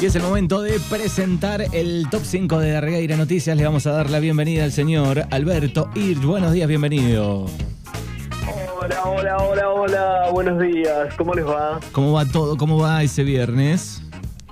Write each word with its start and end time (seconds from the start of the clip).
Y 0.00 0.06
es 0.06 0.14
el 0.16 0.22
momento 0.22 0.62
de 0.62 0.80
presentar 0.88 1.62
el 1.72 2.06
top 2.10 2.22
5 2.24 2.58
de 2.58 2.70
Darregueira 2.70 3.18
Noticias. 3.18 3.54
Le 3.54 3.64
vamos 3.64 3.86
a 3.86 3.92
dar 3.92 4.08
la 4.08 4.18
bienvenida 4.18 4.64
al 4.64 4.72
señor 4.72 5.26
Alberto 5.30 5.90
Irch. 5.94 6.22
Buenos 6.22 6.54
días, 6.54 6.66
bienvenido. 6.68 7.44
Hola, 8.80 9.04
hola, 9.04 9.36
hola, 9.36 9.68
hola. 9.68 10.30
Buenos 10.32 10.58
días. 10.58 11.14
¿Cómo 11.18 11.34
les 11.34 11.46
va? 11.46 11.80
¿Cómo 11.92 12.14
va 12.14 12.24
todo? 12.24 12.56
¿Cómo 12.56 12.78
va 12.78 13.02
ese 13.02 13.24
viernes? 13.24 14.00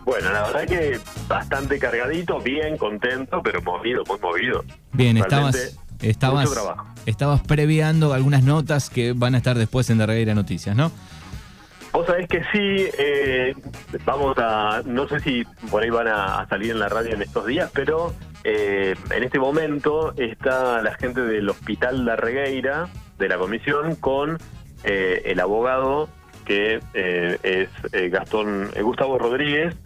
Bueno, 0.04 0.30
la 0.30 0.48
verdad 0.48 0.66
que 0.66 1.00
bastante 1.26 1.78
cargadito, 1.78 2.38
bien, 2.40 2.76
contento, 2.76 3.40
pero 3.42 3.62
movido, 3.62 4.02
muy 4.06 4.18
movido. 4.18 4.64
Bien, 4.92 5.16
Realmente, 5.16 5.70
estabas, 6.02 6.50
estabas, 6.50 6.50
estabas 7.06 7.40
previando 7.40 8.12
algunas 8.12 8.42
notas 8.42 8.90
que 8.90 9.14
van 9.14 9.34
a 9.34 9.38
estar 9.38 9.56
después 9.56 9.88
en 9.88 9.96
Darregueira 9.96 10.34
Noticias, 10.34 10.76
¿no? 10.76 10.92
Vos 11.92 12.06
sabés 12.06 12.28
que 12.28 12.42
sí, 12.52 12.88
eh, 12.98 13.54
vamos 14.04 14.36
a, 14.38 14.82
no 14.84 15.08
sé 15.08 15.20
si 15.20 15.44
por 15.70 15.82
ahí 15.82 15.90
van 15.90 16.08
a, 16.08 16.46
salir 16.48 16.72
en 16.72 16.78
la 16.78 16.88
radio 16.88 17.14
en 17.14 17.22
estos 17.22 17.46
días, 17.46 17.70
pero 17.74 18.14
eh, 18.44 18.94
en 19.10 19.22
este 19.22 19.38
momento 19.38 20.12
está 20.16 20.82
la 20.82 20.94
gente 20.94 21.22
del 21.22 21.48
Hospital 21.48 22.04
La 22.04 22.16
Regueira, 22.16 22.88
de 23.18 23.28
la 23.28 23.38
comisión, 23.38 23.96
con 23.96 24.38
eh, 24.84 25.22
el 25.24 25.40
abogado 25.40 26.08
que 26.44 26.80
eh, 26.94 27.38
es 27.42 27.68
eh, 27.92 28.08
Gastón 28.08 28.70
eh, 28.74 28.82
Gustavo 28.82 29.18
Rodríguez, 29.18 29.76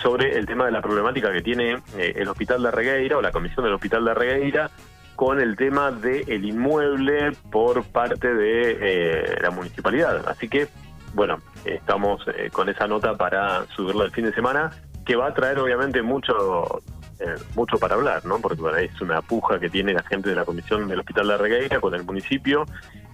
sobre 0.00 0.38
el 0.38 0.46
tema 0.46 0.64
de 0.64 0.72
la 0.72 0.80
problemática 0.80 1.32
que 1.32 1.42
tiene 1.42 1.82
el 1.98 2.26
Hospital 2.26 2.62
La 2.62 2.70
Regueira 2.70 3.18
o 3.18 3.22
la 3.22 3.30
comisión 3.30 3.64
del 3.64 3.74
Hospital 3.74 4.06
La 4.06 4.14
Regueira 4.14 4.70
con 5.16 5.40
el 5.40 5.56
tema 5.56 5.90
del 5.90 6.44
inmueble 6.44 7.32
por 7.50 7.84
parte 7.84 8.34
de 8.34 8.78
eh, 8.80 9.36
la 9.42 9.50
municipalidad. 9.50 10.26
Así 10.26 10.48
que, 10.48 10.68
bueno, 11.14 11.38
estamos 11.64 12.22
eh, 12.28 12.50
con 12.52 12.68
esa 12.68 12.86
nota 12.86 13.16
para 13.16 13.66
subirla 13.74 14.04
el 14.04 14.10
fin 14.12 14.24
de 14.24 14.32
semana, 14.32 14.70
que 15.04 15.16
va 15.16 15.28
a 15.28 15.34
traer 15.34 15.58
obviamente 15.58 16.02
mucho 16.02 16.82
eh, 17.20 17.34
mucho 17.54 17.78
para 17.78 17.94
hablar, 17.94 18.24
¿no? 18.24 18.40
Porque 18.40 18.60
bueno, 18.60 18.78
es 18.78 19.00
una 19.00 19.22
puja 19.22 19.60
que 19.60 19.70
tiene 19.70 19.92
la 19.92 20.02
gente 20.02 20.30
de 20.30 20.34
la 20.34 20.44
comisión 20.44 20.88
del 20.88 21.00
Hospital 21.00 21.28
de 21.28 21.36
Regueira 21.38 21.80
con 21.80 21.94
el 21.94 22.04
municipio. 22.04 22.64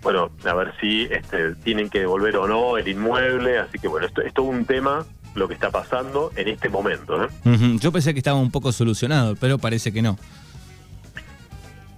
Bueno, 0.02 0.30
a 0.46 0.54
ver 0.54 0.72
si 0.80 1.02
este, 1.10 1.54
tienen 1.56 1.90
que 1.90 2.00
devolver 2.00 2.36
o 2.36 2.46
no 2.46 2.78
el 2.78 2.88
inmueble. 2.88 3.58
Así 3.58 3.78
que 3.78 3.88
bueno, 3.88 4.06
esto 4.06 4.22
es 4.22 4.32
todo 4.32 4.46
un 4.46 4.64
tema 4.64 5.04
lo 5.34 5.46
que 5.46 5.54
está 5.54 5.70
pasando 5.70 6.32
en 6.36 6.48
este 6.48 6.68
momento, 6.68 7.18
¿no? 7.18 7.52
Ujú, 7.52 7.78
Yo 7.78 7.92
pensé 7.92 8.12
que 8.14 8.20
estaba 8.20 8.38
un 8.38 8.50
poco 8.50 8.72
solucionado, 8.72 9.36
pero 9.36 9.58
parece 9.58 9.92
que 9.92 10.00
no. 10.00 10.16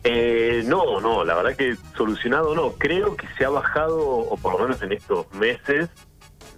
Eh, 0.03 0.63
no, 0.67 1.01
no, 1.01 1.25
la 1.25 1.35
verdad 1.35 1.57
que 1.57 1.77
solucionado 1.97 2.55
no. 2.55 2.73
Creo 2.73 3.17
que 3.17 3.27
se 3.37 3.45
ha 3.45 3.51
bajado, 3.51 3.99
o 3.99 4.37
por 4.37 4.55
lo 4.55 4.61
menos 4.61 4.81
en 4.83 4.93
estos 4.93 5.31
meses, 5.35 5.91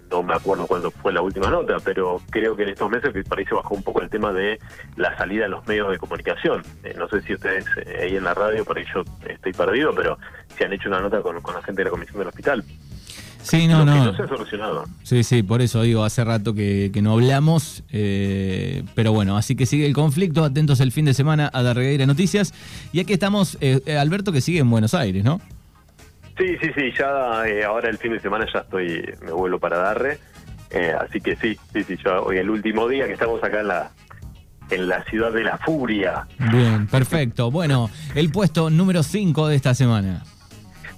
no 0.09 0.21
me 0.23 0.35
acuerdo 0.35 0.67
cuándo 0.67 0.91
fue 0.91 1.11
la 1.11 1.21
última 1.21 1.49
nota, 1.49 1.77
pero 1.83 2.21
creo 2.29 2.55
que 2.55 2.63
en 2.63 2.69
estos 2.69 2.89
meses 2.89 3.11
que 3.11 3.23
se 3.23 3.55
bajó 3.55 3.73
un 3.73 3.83
poco 3.83 4.01
el 4.01 4.09
tema 4.09 4.31
de 4.31 4.59
la 4.95 5.17
salida 5.17 5.45
a 5.45 5.49
los 5.49 5.65
medios 5.67 5.89
de 5.91 5.97
comunicación. 5.97 6.63
Eh, 6.83 6.93
no 6.97 7.07
sé 7.09 7.21
si 7.23 7.33
ustedes 7.33 7.65
eh, 7.85 7.99
ahí 8.03 8.15
en 8.15 8.23
la 8.23 8.33
radio, 8.33 8.63
por 8.63 8.77
ahí 8.77 8.85
yo 8.93 9.03
estoy 9.27 9.53
perdido, 9.53 9.93
pero 9.93 10.17
se 10.55 10.65
han 10.65 10.73
hecho 10.73 10.89
una 10.89 11.01
nota 11.01 11.21
con 11.21 11.35
la 11.35 11.61
gente 11.63 11.81
de 11.81 11.85
la 11.85 11.89
comisión 11.89 12.19
del 12.19 12.27
hospital. 12.27 12.63
Sí, 13.43 13.67
no, 13.67 13.85
no. 13.85 14.05
no 14.05 14.15
se 14.15 14.23
ha 14.23 14.27
solucionado. 14.27 14.85
Sí, 15.03 15.23
sí, 15.23 15.43
por 15.43 15.61
eso 15.61 15.81
digo, 15.81 16.03
hace 16.03 16.23
rato 16.23 16.53
que, 16.53 16.89
que 16.93 17.01
no 17.01 17.13
hablamos, 17.13 17.83
eh, 17.91 18.83
pero 18.95 19.11
bueno, 19.11 19.37
así 19.37 19.55
que 19.55 19.65
sigue 19.65 19.85
el 19.85 19.93
conflicto, 19.93 20.43
atentos 20.43 20.79
el 20.79 20.91
fin 20.91 21.05
de 21.05 21.13
semana 21.13 21.49
a 21.53 21.61
Darregueira 21.61 22.05
Noticias. 22.05 22.53
Y 22.91 22.99
aquí 22.99 23.13
estamos, 23.13 23.57
eh, 23.61 23.81
eh, 23.85 23.97
Alberto, 23.97 24.31
que 24.31 24.41
sigue 24.41 24.59
en 24.59 24.69
Buenos 24.69 24.93
Aires, 24.93 25.23
¿no? 25.23 25.39
Sí, 26.37 26.57
sí, 26.59 26.71
sí, 26.75 26.91
ya 26.97 27.47
eh, 27.47 27.63
ahora 27.63 27.89
el 27.89 27.97
fin 27.97 28.13
de 28.13 28.19
semana 28.19 28.47
ya 28.51 28.59
estoy, 28.59 29.03
me 29.23 29.31
vuelvo 29.31 29.59
para 29.59 29.77
Darre, 29.77 30.17
eh, 30.71 30.93
así 30.99 31.21
que 31.21 31.35
sí, 31.35 31.57
sí, 31.71 31.83
sí, 31.83 31.95
yo 32.03 32.23
hoy 32.23 32.37
el 32.37 32.49
último 32.49 32.87
día 32.87 33.05
que 33.05 33.13
estamos 33.13 33.43
acá 33.43 33.59
en 33.59 33.67
la 33.67 33.91
en 34.69 34.87
la 34.87 35.03
ciudad 35.03 35.31
de 35.31 35.43
la 35.43 35.57
furia. 35.59 36.25
Bien, 36.51 36.87
perfecto. 36.87 37.51
Bueno, 37.51 37.91
el 38.15 38.31
puesto 38.31 38.69
número 38.71 39.03
5 39.03 39.49
de 39.49 39.55
esta 39.55 39.75
semana. 39.75 40.23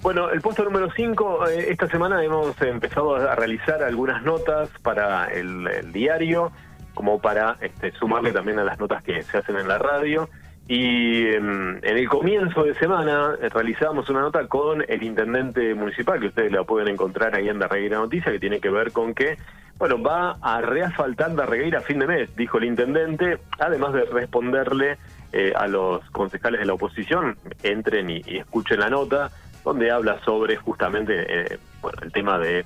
Bueno, 0.06 0.30
el 0.30 0.40
puesto 0.40 0.62
número 0.62 0.88
5, 0.88 1.46
esta 1.48 1.88
semana 1.88 2.22
hemos 2.22 2.62
empezado 2.62 3.16
a 3.16 3.34
realizar 3.34 3.82
algunas 3.82 4.22
notas 4.22 4.68
para 4.80 5.26
el, 5.32 5.90
diario, 5.92 6.52
como 6.94 7.20
para 7.20 7.56
este, 7.60 7.90
sumarle 7.90 8.30
también 8.30 8.60
a 8.60 8.62
las 8.62 8.78
notas 8.78 9.02
que 9.02 9.20
se 9.24 9.38
hacen 9.38 9.56
en 9.56 9.66
la 9.66 9.78
radio. 9.78 10.28
Y 10.68 11.26
em, 11.26 11.78
en 11.78 11.96
el 11.96 12.08
comienzo 12.08 12.62
de 12.62 12.74
semana 12.74 13.34
eh, 13.42 13.48
realizamos 13.48 14.08
una 14.08 14.20
nota 14.20 14.46
con 14.46 14.84
el 14.86 15.02
intendente 15.02 15.74
municipal, 15.74 16.20
que 16.20 16.28
ustedes 16.28 16.52
la 16.52 16.62
pueden 16.62 16.86
encontrar 16.86 17.34
ahí 17.34 17.48
en 17.48 17.58
Darregueira 17.58 17.98
Noticia, 17.98 18.30
que 18.30 18.38
tiene 18.38 18.60
que 18.60 18.70
ver 18.70 18.92
con 18.92 19.12
que, 19.12 19.36
bueno, 19.76 20.00
va 20.00 20.36
a 20.40 20.60
reasfaltar 20.60 21.34
Darregueira 21.34 21.80
a 21.80 21.82
fin 21.82 21.98
de 21.98 22.06
mes, 22.06 22.36
dijo 22.36 22.58
el 22.58 22.64
intendente, 22.66 23.40
además 23.58 23.92
de 23.92 24.04
responderle 24.04 24.98
eh, 25.32 25.52
a 25.56 25.66
los 25.66 26.08
concejales 26.10 26.60
de 26.60 26.66
la 26.66 26.74
oposición, 26.74 27.36
entren 27.64 28.08
y 28.08 28.38
escuchen 28.38 28.78
la 28.78 28.88
nota, 28.88 29.32
donde 29.66 29.90
habla 29.90 30.20
sobre 30.24 30.56
justamente 30.56 31.26
eh, 31.28 31.58
bueno, 31.82 31.98
el 32.02 32.12
tema 32.12 32.38
de 32.38 32.64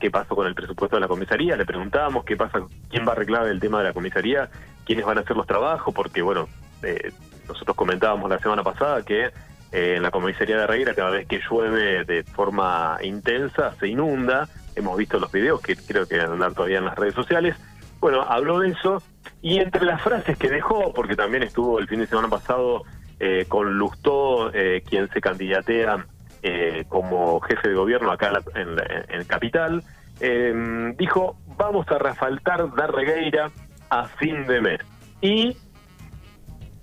qué 0.00 0.10
pasó 0.10 0.34
con 0.34 0.48
el 0.48 0.56
presupuesto 0.56 0.96
de 0.96 1.00
la 1.00 1.06
comisaría, 1.06 1.56
le 1.56 1.64
preguntábamos 1.64 2.24
qué 2.24 2.36
pasa, 2.36 2.58
quién 2.90 3.06
va 3.06 3.10
a 3.10 3.12
arreglar 3.12 3.46
el 3.46 3.60
tema 3.60 3.78
de 3.78 3.84
la 3.84 3.92
comisaría, 3.92 4.50
quiénes 4.84 5.04
van 5.04 5.18
a 5.18 5.20
hacer 5.20 5.36
los 5.36 5.46
trabajos, 5.46 5.94
porque 5.94 6.20
bueno, 6.20 6.48
eh, 6.82 7.12
nosotros 7.46 7.76
comentábamos 7.76 8.28
la 8.28 8.40
semana 8.40 8.64
pasada 8.64 9.04
que 9.04 9.26
eh, 9.26 9.94
en 9.96 10.02
la 10.02 10.10
comisaría 10.10 10.58
de 10.58 10.66
Reguera 10.66 10.94
cada 10.94 11.10
vez 11.10 11.28
que 11.28 11.40
llueve 11.48 12.04
de 12.04 12.24
forma 12.24 12.98
intensa 13.04 13.76
se 13.78 13.86
inunda, 13.86 14.48
hemos 14.74 14.98
visto 14.98 15.20
los 15.20 15.30
videos 15.30 15.60
que 15.60 15.76
creo 15.76 16.08
que 16.08 16.20
andan 16.20 16.54
todavía 16.54 16.78
en 16.78 16.86
las 16.86 16.96
redes 16.96 17.14
sociales, 17.14 17.54
bueno, 18.00 18.22
habló 18.22 18.58
de 18.58 18.70
eso 18.70 19.00
y 19.42 19.60
entre 19.60 19.84
las 19.84 20.02
frases 20.02 20.36
que 20.36 20.48
dejó, 20.48 20.92
porque 20.92 21.14
también 21.14 21.44
estuvo 21.44 21.78
el 21.78 21.86
fin 21.86 22.00
de 22.00 22.08
semana 22.08 22.28
pasado 22.28 22.82
eh, 23.20 23.44
con 23.46 23.78
Lustó, 23.78 24.52
eh, 24.52 24.82
quien 24.84 25.08
se 25.10 25.20
candidatea 25.20 26.04
eh, 26.42 26.84
como 26.88 27.40
jefe 27.40 27.68
de 27.68 27.74
gobierno 27.74 28.10
acá 28.10 28.28
en, 28.28 28.32
la- 28.34 28.60
en 28.60 28.76
la- 28.76 29.04
en 29.08 29.24
Capital, 29.24 29.82
eh, 30.20 30.92
dijo, 30.98 31.36
vamos 31.56 31.86
a 31.90 31.98
refaltar 31.98 32.74
Darregueira 32.74 33.50
a 33.90 34.04
fin 34.08 34.46
de 34.46 34.60
mes. 34.60 34.80
Y 35.20 35.56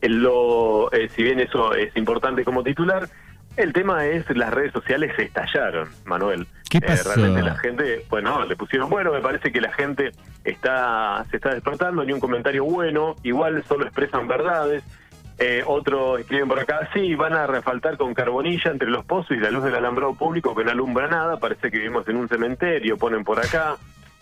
lo, 0.02 0.92
eh, 0.94 1.10
si 1.10 1.24
bien 1.24 1.40
eso 1.40 1.74
es 1.74 1.96
importante 1.98 2.44
como 2.46 2.64
titular, 2.64 3.10
el 3.58 3.74
tema 3.74 4.06
es 4.06 4.30
las 4.36 4.54
redes 4.54 4.72
sociales 4.72 5.12
se 5.18 5.24
estallaron, 5.24 5.90
Manuel. 6.06 6.48
¿Qué 6.70 6.78
Eh, 6.78 6.82
pasó? 6.88 7.10
realmente 7.16 7.42
la 7.42 7.56
gente, 7.58 8.06
bueno, 8.10 8.46
le 8.46 8.56
pusieron, 8.56 8.90
bueno, 8.90 9.12
me 9.12 9.20
parece 9.22 9.52
que 9.52 9.60
la 9.60 9.74
gente 9.74 10.12
está 10.46 11.26
se 11.30 11.38
está 11.38 11.54
despertando, 11.54 12.04
ni 12.06 12.14
un 12.14 12.20
comentario 12.20 12.64
bueno, 12.64 13.16
igual 13.24 13.62
solo 13.68 13.86
expresan 13.86 14.28
verdades. 14.28 14.84
Eh, 15.42 15.64
otro 15.66 16.18
escriben 16.18 16.50
por 16.50 16.60
acá, 16.60 16.90
sí, 16.94 17.16
van 17.16 17.34
a 17.34 17.48
refaltar 17.48 17.96
con 17.96 18.14
carbonilla 18.14 18.72
entre 18.72 18.90
los 18.90 19.06
pozos 19.06 19.32
y 19.32 19.40
la 19.40 19.50
luz 19.50 19.64
del 19.64 19.76
alambrado 19.76 20.14
público 20.14 20.54
que 20.54 20.66
no 20.66 20.72
alumbra 20.72 21.08
nada, 21.08 21.38
parece 21.38 21.72
que 21.72 21.78
vivimos 21.78 22.06
en 22.10 22.18
un 22.18 22.28
cementerio, 22.28 22.98
ponen 22.98 23.24
por 23.24 23.40
acá. 23.40 23.78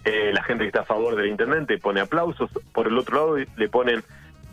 Eh, 0.06 0.32
la 0.32 0.44
gente 0.44 0.64
que 0.64 0.68
está 0.68 0.82
a 0.82 0.86
favor 0.86 1.16
del 1.16 1.28
intendente 1.28 1.80
pone 1.80 2.02
aplausos, 2.02 2.52
por 2.72 2.88
el 2.88 2.98
otro 2.98 3.16
lado 3.16 3.52
le 3.58 3.68
ponen 3.68 4.04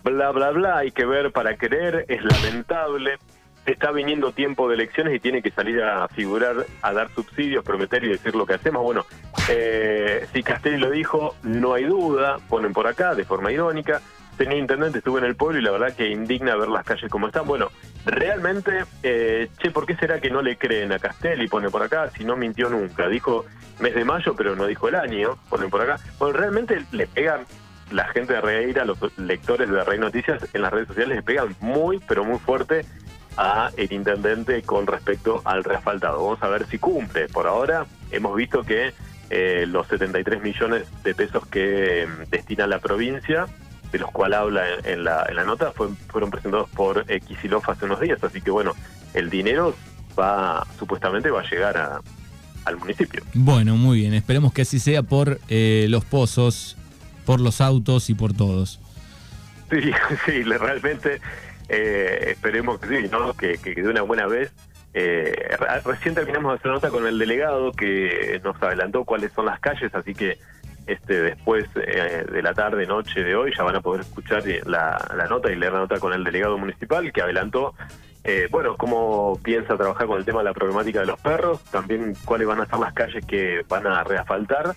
bla, 0.02 0.30
bla, 0.30 0.50
bla, 0.52 0.78
hay 0.78 0.90
que 0.90 1.04
ver 1.04 1.32
para 1.32 1.56
creer, 1.56 2.06
es 2.08 2.24
lamentable. 2.24 3.18
Está 3.66 3.92
viniendo 3.92 4.32
tiempo 4.32 4.68
de 4.68 4.74
elecciones 4.74 5.14
y 5.14 5.20
tiene 5.20 5.42
que 5.42 5.50
salir 5.50 5.82
a 5.82 6.06
figurar, 6.08 6.66
a 6.82 6.92
dar 6.92 7.08
subsidios, 7.14 7.64
prometer 7.64 8.04
y 8.04 8.08
decir 8.08 8.34
lo 8.34 8.44
que 8.44 8.54
hacemos. 8.54 8.82
Bueno, 8.82 9.06
eh, 9.48 10.26
si 10.32 10.42
Castelli 10.42 10.78
lo 10.78 10.90
dijo, 10.90 11.34
no 11.42 11.72
hay 11.72 11.84
duda, 11.84 12.38
ponen 12.48 12.72
por 12.72 12.86
acá 12.86 13.14
de 13.14 13.24
forma 13.24 13.52
irónica. 13.52 14.02
Señor 14.36 14.54
Intendente, 14.54 14.98
estuve 14.98 15.20
en 15.20 15.26
el 15.26 15.36
pueblo 15.36 15.58
y 15.58 15.62
la 15.62 15.70
verdad 15.70 15.94
que 15.94 16.08
indigna 16.08 16.56
ver 16.56 16.68
las 16.68 16.84
calles 16.84 17.10
como 17.10 17.28
están. 17.28 17.46
Bueno, 17.46 17.70
realmente, 18.04 18.84
eh, 19.02 19.48
che, 19.58 19.70
¿por 19.70 19.86
qué 19.86 19.94
será 19.96 20.20
que 20.20 20.30
no 20.30 20.42
le 20.42 20.56
creen 20.56 20.92
a 20.92 20.98
Castelli? 20.98 21.46
Pone 21.46 21.70
por 21.70 21.82
acá, 21.82 22.10
si 22.10 22.24
no 22.24 22.36
mintió 22.36 22.68
nunca. 22.68 23.08
Dijo 23.08 23.44
mes 23.80 23.94
de 23.94 24.04
mayo, 24.04 24.34
pero 24.36 24.56
no 24.56 24.66
dijo 24.66 24.88
el 24.88 24.96
año, 24.96 25.38
ponen 25.48 25.70
por 25.70 25.82
acá. 25.82 26.00
Bueno, 26.18 26.36
realmente 26.36 26.84
le 26.92 27.06
pegan 27.06 27.46
la 27.90 28.08
gente 28.08 28.32
de 28.32 28.40
Regueira, 28.40 28.84
los 28.84 28.98
lectores 29.18 29.70
de 29.70 29.84
Rey 29.84 29.98
Noticias 29.98 30.48
en 30.52 30.62
las 30.62 30.72
redes 30.72 30.88
sociales 30.88 31.16
le 31.16 31.22
pegan 31.22 31.54
muy, 31.60 32.00
pero 32.00 32.24
muy 32.24 32.38
fuerte 32.38 32.84
a 33.36 33.70
el 33.76 33.92
intendente 33.92 34.62
con 34.62 34.86
respecto 34.86 35.42
al 35.44 35.64
reasfaltado. 35.64 36.24
Vamos 36.24 36.42
a 36.42 36.48
ver 36.48 36.66
si 36.66 36.78
cumple. 36.78 37.28
Por 37.28 37.46
ahora 37.46 37.86
hemos 38.10 38.34
visto 38.36 38.62
que 38.62 38.92
eh, 39.30 39.64
los 39.66 39.86
73 39.88 40.42
millones 40.42 40.86
de 41.02 41.14
pesos 41.14 41.46
que 41.46 42.02
eh, 42.02 42.08
destina 42.30 42.66
la 42.66 42.78
provincia, 42.78 43.46
de 43.94 44.00
los 44.00 44.10
cuales 44.10 44.38
habla 44.40 44.62
en, 44.74 44.86
en 44.86 45.04
la, 45.04 45.24
en 45.28 45.36
la 45.36 45.44
nota, 45.44 45.70
fue- 45.70 45.88
fueron 46.08 46.28
presentados 46.30 46.68
por 46.70 47.04
eh, 47.08 47.20
Kicillof 47.20 47.68
hace 47.68 47.84
unos 47.84 48.00
días. 48.00 48.18
Así 48.24 48.40
que 48.40 48.50
bueno, 48.50 48.72
el 49.14 49.30
dinero 49.30 49.72
va 50.18 50.66
supuestamente 50.80 51.30
va 51.30 51.42
a 51.42 51.48
llegar 51.48 51.76
a- 51.78 52.00
al 52.64 52.76
municipio. 52.76 53.22
Bueno, 53.34 53.76
muy 53.76 54.00
bien, 54.00 54.14
esperemos 54.14 54.52
que 54.52 54.62
así 54.62 54.80
sea 54.80 55.04
por 55.04 55.38
eh, 55.48 55.86
los 55.90 56.04
pozos, 56.04 56.76
por 57.24 57.40
los 57.40 57.60
autos 57.60 58.10
y 58.10 58.14
por 58.14 58.32
todos. 58.34 58.80
Sí, 59.70 59.78
sí, 60.26 60.42
realmente 60.42 61.20
eh, 61.68 62.30
esperemos 62.32 62.80
que 62.80 62.88
sí, 63.02 63.08
¿no? 63.12 63.32
que, 63.34 63.58
que 63.58 63.74
de 63.74 63.88
una 63.88 64.02
buena 64.02 64.26
vez. 64.26 64.50
Eh, 64.92 65.32
re- 65.58 65.80
recién 65.84 66.14
terminamos 66.16 66.52
de 66.52 66.58
hacer 66.58 66.70
nota 66.72 66.90
con 66.90 67.06
el 67.06 67.16
delegado 67.18 67.70
que 67.72 68.40
nos 68.44 68.60
adelantó 68.60 69.04
cuáles 69.04 69.32
son 69.32 69.46
las 69.46 69.60
calles, 69.60 69.94
así 69.94 70.14
que 70.14 70.38
este 70.86 71.22
después 71.22 71.64
eh, 71.76 72.24
de 72.30 72.42
la 72.42 72.54
tarde, 72.54 72.86
noche 72.86 73.22
de 73.22 73.34
hoy, 73.34 73.52
ya 73.56 73.64
van 73.64 73.76
a 73.76 73.80
poder 73.80 74.02
escuchar 74.02 74.42
la, 74.66 74.98
la 75.16 75.26
nota 75.26 75.50
y 75.50 75.56
leer 75.56 75.72
la 75.72 75.80
nota 75.80 75.98
con 75.98 76.12
el 76.12 76.24
delegado 76.24 76.58
municipal 76.58 77.12
que 77.12 77.22
adelantó 77.22 77.74
eh, 78.26 78.48
bueno, 78.50 78.74
cómo 78.78 79.38
piensa 79.42 79.76
trabajar 79.76 80.06
con 80.06 80.18
el 80.18 80.24
tema 80.24 80.38
de 80.38 80.44
la 80.46 80.54
problemática 80.54 81.00
de 81.00 81.06
los 81.06 81.20
perros, 81.20 81.62
también 81.64 82.14
cuáles 82.24 82.48
van 82.48 82.58
a 82.58 82.66
ser 82.66 82.78
las 82.78 82.94
calles 82.94 83.24
que 83.26 83.64
van 83.68 83.86
a 83.86 84.02
reasfaltar. 84.02 84.74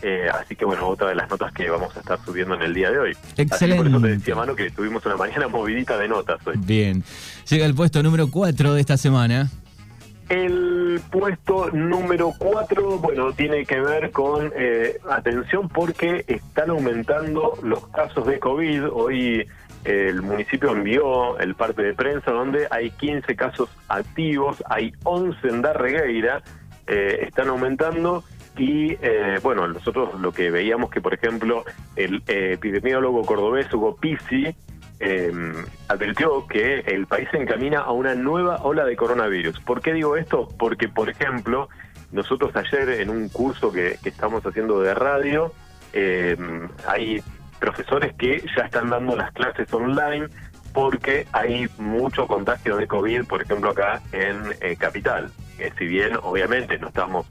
Eh, 0.00 0.28
así 0.32 0.54
que 0.54 0.64
bueno, 0.64 0.86
otra 0.86 1.08
de 1.08 1.16
las 1.16 1.28
notas 1.28 1.52
que 1.52 1.68
vamos 1.68 1.96
a 1.96 2.00
estar 2.00 2.24
subiendo 2.24 2.54
en 2.54 2.62
el 2.62 2.72
día 2.72 2.92
de 2.92 2.98
hoy. 2.98 3.16
Excelente. 3.36 3.82
por 3.82 3.86
eso 3.88 4.00
te 4.00 4.08
decía, 4.08 4.34
Mano, 4.36 4.54
que 4.54 4.70
tuvimos 4.70 5.04
una 5.06 5.16
mañana 5.18 5.48
movidita 5.48 5.98
de 5.98 6.06
notas 6.06 6.46
hoy. 6.46 6.54
Bien. 6.58 7.02
Llega 7.48 7.66
el 7.66 7.74
puesto 7.74 8.00
número 8.02 8.30
4 8.30 8.74
de 8.74 8.80
esta 8.80 8.96
semana. 8.96 9.50
El 10.28 11.00
puesto 11.10 11.70
número 11.70 12.32
4, 12.38 12.98
bueno, 12.98 13.32
tiene 13.32 13.66
que 13.66 13.80
ver 13.80 14.10
con 14.10 14.52
eh, 14.56 14.98
atención 15.10 15.68
porque 15.68 16.24
están 16.26 16.70
aumentando 16.70 17.58
los 17.62 17.86
casos 17.88 18.26
de 18.26 18.38
COVID. 18.38 18.84
Hoy 18.90 19.46
el 19.84 20.22
municipio 20.22 20.70
envió 20.72 21.38
el 21.38 21.54
parte 21.54 21.82
de 21.82 21.94
prensa 21.94 22.30
donde 22.30 22.66
hay 22.70 22.90
15 22.90 23.36
casos 23.36 23.68
activos, 23.88 24.64
hay 24.68 24.92
11 25.04 25.46
en 25.46 25.62
Darregueira, 25.62 26.42
eh, 26.86 27.20
están 27.22 27.48
aumentando 27.48 28.24
y 28.56 28.92
eh, 29.02 29.38
bueno, 29.42 29.66
nosotros 29.68 30.18
lo 30.20 30.32
que 30.32 30.50
veíamos 30.50 30.90
que, 30.90 31.00
por 31.00 31.12
ejemplo, 31.12 31.64
el 31.96 32.22
eh, 32.28 32.52
epidemiólogo 32.54 33.22
cordobés 33.22 33.72
Hugo 33.72 33.96
Pizzi 33.96 34.54
em, 35.00 35.54
advirtió 35.88 36.46
que 36.46 36.80
el 36.80 37.06
país 37.06 37.28
se 37.30 37.38
encamina 37.38 37.80
a 37.80 37.92
una 37.92 38.14
nueva 38.14 38.62
ola 38.62 38.84
de 38.84 38.96
coronavirus. 38.96 39.60
¿Por 39.60 39.80
qué 39.80 39.92
digo 39.92 40.16
esto? 40.16 40.48
Porque, 40.58 40.88
por 40.88 41.10
ejemplo, 41.10 41.68
nosotros 42.12 42.54
ayer 42.56 43.00
en 43.00 43.10
un 43.10 43.28
curso 43.28 43.72
que, 43.72 43.98
estamos 44.04 44.44
haciendo 44.46 44.80
de 44.80 44.94
radio, 44.94 45.52
em, 45.92 46.68
hay 46.86 47.22
profesores 47.58 48.14
que 48.14 48.44
ya 48.56 48.64
están 48.64 48.90
dando 48.90 49.16
las 49.16 49.32
clases 49.32 49.72
online 49.72 50.28
porque 50.72 51.26
hay 51.32 51.68
mucho 51.78 52.26
contagio 52.26 52.76
de 52.76 52.86
COVID, 52.86 53.24
por 53.26 53.40
ejemplo, 53.42 53.70
acá 53.70 54.02
en 54.12 54.42
eh, 54.60 54.76
Capital. 54.76 55.30
Eh, 55.58 55.72
si 55.78 55.86
bien, 55.86 56.18
obviamente, 56.20 56.78
no 56.78 56.88
estamos 56.88 57.26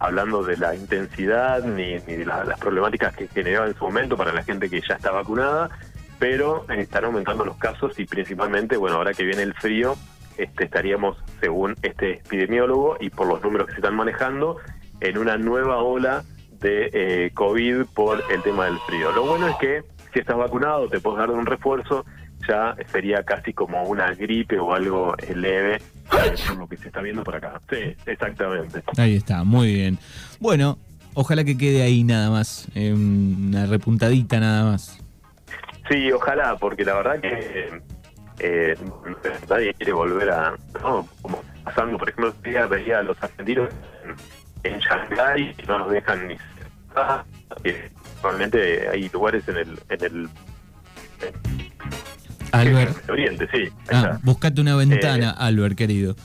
hablando 0.00 0.42
de 0.42 0.56
la 0.56 0.74
intensidad 0.74 1.62
ni, 1.62 1.98
de 1.98 2.24
las 2.24 2.58
problemáticas 2.58 3.14
que 3.16 3.28
generaba 3.28 3.66
en 3.66 3.74
su 3.74 3.84
momento 3.84 4.16
para 4.16 4.32
la 4.32 4.42
gente 4.42 4.68
que 4.68 4.80
ya 4.80 4.94
está 4.94 5.10
vacunada, 5.10 5.70
pero 6.18 6.64
están 6.68 7.04
aumentando 7.04 7.44
los 7.44 7.56
casos 7.56 7.98
y 7.98 8.04
principalmente, 8.04 8.76
bueno, 8.76 8.96
ahora 8.96 9.12
que 9.12 9.24
viene 9.24 9.42
el 9.42 9.54
frío, 9.54 9.96
este, 10.36 10.64
estaríamos, 10.64 11.16
según 11.40 11.74
este 11.82 12.14
epidemiólogo 12.14 12.96
y 13.00 13.10
por 13.10 13.26
los 13.26 13.42
números 13.42 13.66
que 13.66 13.74
se 13.74 13.78
están 13.78 13.96
manejando, 13.96 14.56
en 15.00 15.18
una 15.18 15.36
nueva 15.36 15.78
ola 15.78 16.24
de 16.60 16.90
eh, 16.92 17.30
COVID 17.34 17.86
por 17.94 18.22
el 18.32 18.42
tema 18.42 18.64
del 18.66 18.78
frío. 18.86 19.12
Lo 19.12 19.26
bueno 19.26 19.48
es 19.48 19.56
que 19.56 19.82
si 20.12 20.20
estás 20.20 20.36
vacunado, 20.36 20.88
te 20.88 21.00
puedes 21.00 21.18
dar 21.18 21.30
un 21.30 21.46
refuerzo, 21.46 22.04
ya 22.48 22.74
sería 22.90 23.22
casi 23.22 23.52
como 23.52 23.82
una 23.84 24.12
gripe 24.14 24.58
o 24.58 24.72
algo 24.72 25.14
leve, 25.34 25.80
por 26.08 26.56
lo 26.56 26.68
que 26.68 26.76
se 26.76 26.88
está 26.88 27.00
viendo 27.00 27.22
por 27.22 27.36
acá. 27.36 27.60
Sí, 27.70 27.94
exactamente. 28.06 28.82
Ahí 28.96 29.16
está, 29.16 29.44
muy 29.44 29.72
bien. 29.74 29.98
Bueno, 30.40 30.78
ojalá 31.14 31.44
que 31.44 31.56
quede 31.56 31.82
ahí 31.82 32.02
nada 32.04 32.30
más, 32.30 32.68
una 32.74 33.66
repuntadita 33.66 34.40
nada 34.40 34.70
más. 34.70 34.98
Sí, 35.88 36.12
ojalá, 36.12 36.56
porque 36.56 36.84
la 36.84 36.94
verdad 36.94 37.20
que 37.20 37.80
eh, 38.40 38.76
nadie 39.48 39.74
quiere 39.74 39.92
volver 39.92 40.30
a, 40.30 40.56
no, 40.82 41.08
como 41.22 41.42
pasando, 41.64 41.98
por 41.98 42.08
ejemplo, 42.08 42.34
veía 42.68 42.98
a 42.98 43.02
los 43.02 43.20
argentinos 43.22 43.70
en 44.64 44.78
Shanghái 44.78 45.54
no 45.66 45.78
nos 45.78 45.90
dejan 45.90 46.28
ni 46.28 46.36
Normalmente 48.22 48.88
hay 48.88 49.08
lugares 49.10 49.46
en 49.48 49.56
el 49.56 49.78
en 49.88 50.04
el 50.04 50.28
Albert. 52.52 53.08
Oriente, 53.08 53.48
sí. 53.52 53.68
Ah, 53.92 54.18
buscate 54.22 54.60
una 54.60 54.74
ventana, 54.74 55.30
eh, 55.30 55.34
Albert, 55.38 55.76
querido. 55.76 56.16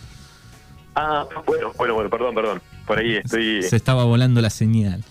Ah, 0.95 1.25
bueno, 1.45 1.71
bueno, 1.77 1.93
bueno, 1.95 2.09
perdón, 2.09 2.35
perdón. 2.35 2.61
Por 2.87 2.97
ahí 2.97 3.17
estoy. 3.17 3.61
Se 3.63 3.75
estaba 3.75 4.03
volando 4.05 4.41
la 4.41 4.49
señal. 4.49 5.03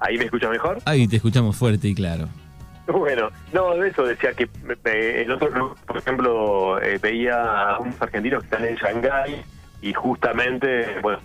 ¿Ahí 0.00 0.16
me 0.16 0.24
escucha 0.24 0.48
mejor? 0.48 0.78
Ahí 0.84 1.06
te 1.06 1.16
escuchamos 1.16 1.56
fuerte 1.56 1.88
y 1.88 1.94
claro. 1.94 2.28
Bueno, 2.86 3.28
no, 3.52 3.74
de 3.76 3.88
eso 3.88 4.04
decía 4.04 4.32
que 4.34 4.48
el 4.84 5.30
otro, 5.30 5.74
por 5.86 5.96
ejemplo, 5.96 6.80
eh, 6.82 6.98
veía 7.00 7.70
a 7.70 7.78
unos 7.78 8.00
argentinos 8.00 8.42
que 8.42 8.46
están 8.46 8.64
en 8.66 8.76
Shanghái 8.76 9.42
y 9.80 9.92
justamente, 9.94 11.00
bueno, 11.00 11.20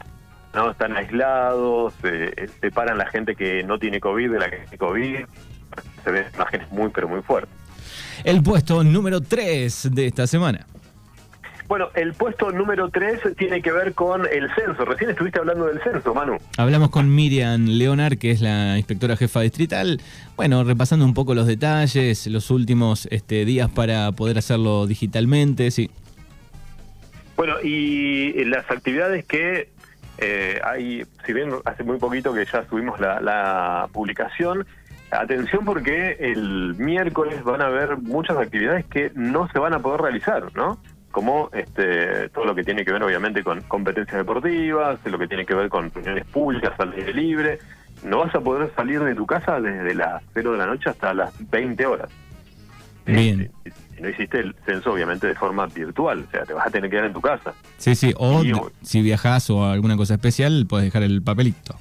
no 0.54 0.72
están 0.72 0.96
aislados, 0.96 1.94
eh, 2.04 2.50
separan 2.62 2.98
la 2.98 3.08
gente 3.08 3.36
que 3.36 3.64
no 3.64 3.80
tiene 3.80 4.00
COVID 4.00 4.32
de 4.32 4.40
la 4.40 4.50
que 4.50 4.58
tiene 4.58 4.78
COVID. 4.78 5.26
Se 6.04 6.12
ven 6.12 6.26
imágenes 6.36 6.72
muy, 6.72 6.90
pero 6.90 7.08
muy 7.08 7.22
fuertes. 7.22 7.54
El 8.24 8.42
puesto 8.44 8.84
número 8.84 9.22
3 9.22 9.90
de 9.92 10.08
esta 10.08 10.28
semana. 10.28 10.66
Bueno, 11.68 11.90
el 11.96 12.14
puesto 12.14 12.52
número 12.52 12.90
3 12.90 13.36
tiene 13.38 13.62
que 13.62 13.72
ver 13.72 13.94
con 13.94 14.26
el 14.26 14.54
censo. 14.54 14.86
Recién 14.86 15.10
estuviste 15.12 15.40
hablando 15.40 15.66
del 15.66 15.82
censo, 15.82 16.14
Manu. 16.14 16.38
Hablamos 16.58 16.90
con 16.90 17.14
Miriam 17.14 17.66
Leonard, 17.66 18.18
que 18.18 18.32
es 18.32 18.42
la 18.42 18.78
inspectora 18.78 19.16
jefa 19.16 19.42
distrital. 19.42 20.02
Bueno, 20.36 20.64
repasando 20.64 21.06
un 21.06 21.14
poco 21.14 21.34
los 21.34 21.48
detalles, 21.48 22.28
los 22.28 22.52
últimos 22.52 23.08
este, 23.12 23.46
días 23.46 23.70
para 23.70 24.12
poder 24.12 24.38
hacerlo 24.38 24.88
digitalmente, 24.88 25.72
sí. 25.72 25.90
Bueno, 27.36 27.56
y 27.64 28.44
las 28.46 28.70
actividades 28.70 29.26
que 29.26 29.70
eh, 30.20 30.60
hay, 30.64 31.04
si 31.26 31.34
bien 31.34 31.52
hace 31.66 31.84
muy 31.84 31.98
poquito 31.98 32.34
que 32.34 32.46
ya 32.46 32.66
subimos 32.70 33.00
la, 33.00 33.90
publicación, 33.92 34.66
atención 35.12 35.66
porque 35.66 36.18
el 36.20 36.76
miércoles 36.76 37.44
van 37.44 37.62
a 37.62 37.66
haber 37.66 37.98
muchas 37.98 38.38
actividades 38.38 38.86
que 38.86 39.12
no 39.16 39.50
se 39.50 39.60
van 39.60 39.74
a 39.74 39.80
poder 39.80 40.02
realizar, 40.02 40.56
¿no? 40.56 40.80
Como 41.14 41.52
este, 41.54 42.28
todo 42.30 42.44
lo 42.44 42.56
que 42.56 42.64
tiene 42.64 42.84
que 42.84 42.92
ver 42.92 43.04
obviamente 43.04 43.44
con 43.44 43.62
competencias 43.62 44.18
deportivas, 44.18 45.00
lo 45.06 45.20
que 45.20 45.28
tiene 45.28 45.46
que 45.46 45.54
ver 45.54 45.70
con 45.70 45.92
reuniones 45.92 46.26
públicas 46.26 46.74
al 46.80 46.92
aire 46.94 47.14
libre. 47.14 47.60
No 48.04 48.18
vas 48.18 48.34
a 48.34 48.42
poder 48.42 48.74
salir 48.76 49.00
de 49.04 49.14
tu 49.14 49.28
casa 49.28 49.62
desde 49.62 49.94
las 49.94 50.24
0 50.34 50.54
de 50.54 50.58
la 50.58 50.66
noche 50.66 50.90
hasta 50.90 51.14
las 51.14 51.32
20 51.52 51.86
horas. 51.86 52.10
Bien. 53.06 53.52
Si 53.96 54.02
no 54.02 54.10
hiciste 54.10 54.40
el 54.40 54.56
censo, 54.66 54.92
obviamente, 54.92 55.28
de 55.28 55.36
forma 55.36 55.68
virtual, 55.68 56.26
o 56.28 56.32
sea, 56.32 56.46
te 56.46 56.54
vas 56.54 56.66
a 56.66 56.72
tener 56.72 56.90
que 56.90 56.96
quedar 56.96 57.06
en 57.06 57.14
tu 57.14 57.22
casa. 57.22 57.54
Sí, 57.78 57.94
sí, 57.94 58.12
o 58.18 58.72
si 58.82 59.04
viajas 59.04 59.52
o 59.52 59.66
alguna 59.66 59.96
cosa 59.96 60.16
especial, 60.16 60.66
puedes 60.68 60.86
dejar 60.86 61.04
el 61.04 61.22
papelito. 61.22 61.76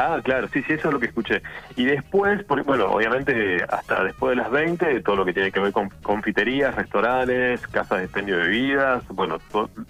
Ah, 0.00 0.20
claro, 0.22 0.46
sí, 0.52 0.62
sí, 0.62 0.74
eso 0.74 0.88
es 0.88 0.94
lo 0.94 1.00
que 1.00 1.06
escuché. 1.06 1.42
Y 1.74 1.84
después, 1.84 2.46
bueno, 2.46 2.86
obviamente 2.86 3.64
hasta 3.68 4.04
después 4.04 4.30
de 4.30 4.36
las 4.36 4.50
20, 4.50 5.00
todo 5.00 5.16
lo 5.16 5.24
que 5.24 5.32
tiene 5.32 5.50
que 5.50 5.58
ver 5.58 5.72
con 5.72 5.88
confiterías, 6.02 6.76
restaurantes, 6.76 7.66
casas 7.66 7.98
de 7.98 8.04
expendio 8.04 8.36
de 8.36 8.44
bebidas, 8.44 9.02
bueno, 9.08 9.38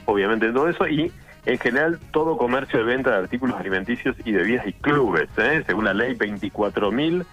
obviamente 0.07 0.51
todo 0.51 0.71
eso, 0.71 0.89
y 0.89 1.13
en 1.45 1.59
general 1.59 1.99
todo 2.11 2.39
comercio 2.39 2.79
de 2.79 2.87
venta 2.87 3.11
de 3.11 3.17
artículos 3.19 3.57
alimenticios 3.61 4.17
y 4.25 4.33
bebidas 4.33 4.67
y 4.67 4.73
clubes, 4.73 5.29
¿eh? 5.37 5.63
según 5.67 5.85
la 5.85 5.93
ley 5.93 6.15
24.000 6.15 7.27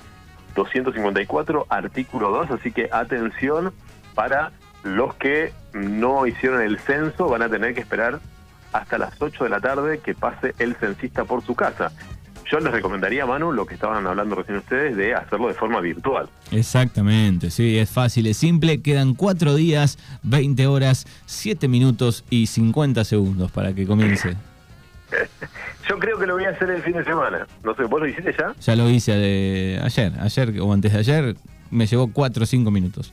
254, 0.55 1.67
artículo 1.69 2.31
2, 2.31 2.51
así 2.51 2.71
que 2.71 2.89
atención 2.91 3.73
para 4.15 4.51
los 4.83 5.13
que 5.15 5.53
no 5.73 6.25
hicieron 6.25 6.61
el 6.61 6.79
censo, 6.79 7.27
van 7.29 7.41
a 7.41 7.50
tener 7.50 7.73
que 7.73 7.81
esperar 7.81 8.19
hasta 8.71 8.97
las 8.97 9.21
8 9.21 9.45
de 9.45 9.50
la 9.50 9.59
tarde 9.59 10.00
que 10.00 10.13
pase 10.13 10.53
el 10.59 10.75
censista 10.75 11.25
por 11.25 11.41
su 11.41 11.55
casa. 11.55 11.91
Yo 12.51 12.59
les 12.59 12.71
recomendaría, 12.71 13.25
Manu, 13.25 13.51
lo 13.51 13.65
que 13.65 13.73
estaban 13.73 14.05
hablando 14.05 14.35
recién 14.35 14.57
ustedes, 14.57 14.95
de 14.95 15.15
hacerlo 15.15 15.47
de 15.47 15.55
forma 15.55 15.79
virtual. 15.81 16.29
Exactamente, 16.51 17.49
sí, 17.49 17.77
es 17.77 17.89
fácil, 17.89 18.27
es 18.27 18.37
simple. 18.37 18.81
Quedan 18.81 19.15
4 19.15 19.55
días, 19.55 19.97
20 20.23 20.67
horas, 20.67 21.05
7 21.25 21.67
minutos 21.67 22.23
y 22.29 22.45
50 22.45 23.03
segundos 23.03 23.51
para 23.51 23.73
que 23.73 23.87
comience. 23.87 24.35
Yo 25.89 25.99
creo 25.99 26.17
que 26.19 26.27
lo 26.27 26.35
voy 26.35 26.45
a 26.45 26.49
hacer 26.49 26.69
el 26.69 26.83
fin 26.83 26.93
de 26.93 27.03
semana. 27.03 27.47
No 27.63 27.75
sé, 27.75 27.83
¿vos 27.83 27.99
lo 27.99 28.07
hiciste 28.07 28.35
ya? 28.37 28.53
Ya 28.59 28.75
lo 28.75 28.89
hice 28.89 29.13
de 29.13 29.79
ayer, 29.83 30.13
ayer 30.19 30.59
o 30.59 30.71
antes 30.71 30.93
de 30.93 30.99
ayer. 30.99 31.35
Me 31.71 31.87
llevó 31.87 32.11
4 32.11 32.43
o 32.43 32.45
5 32.45 32.71
minutos. 32.71 33.11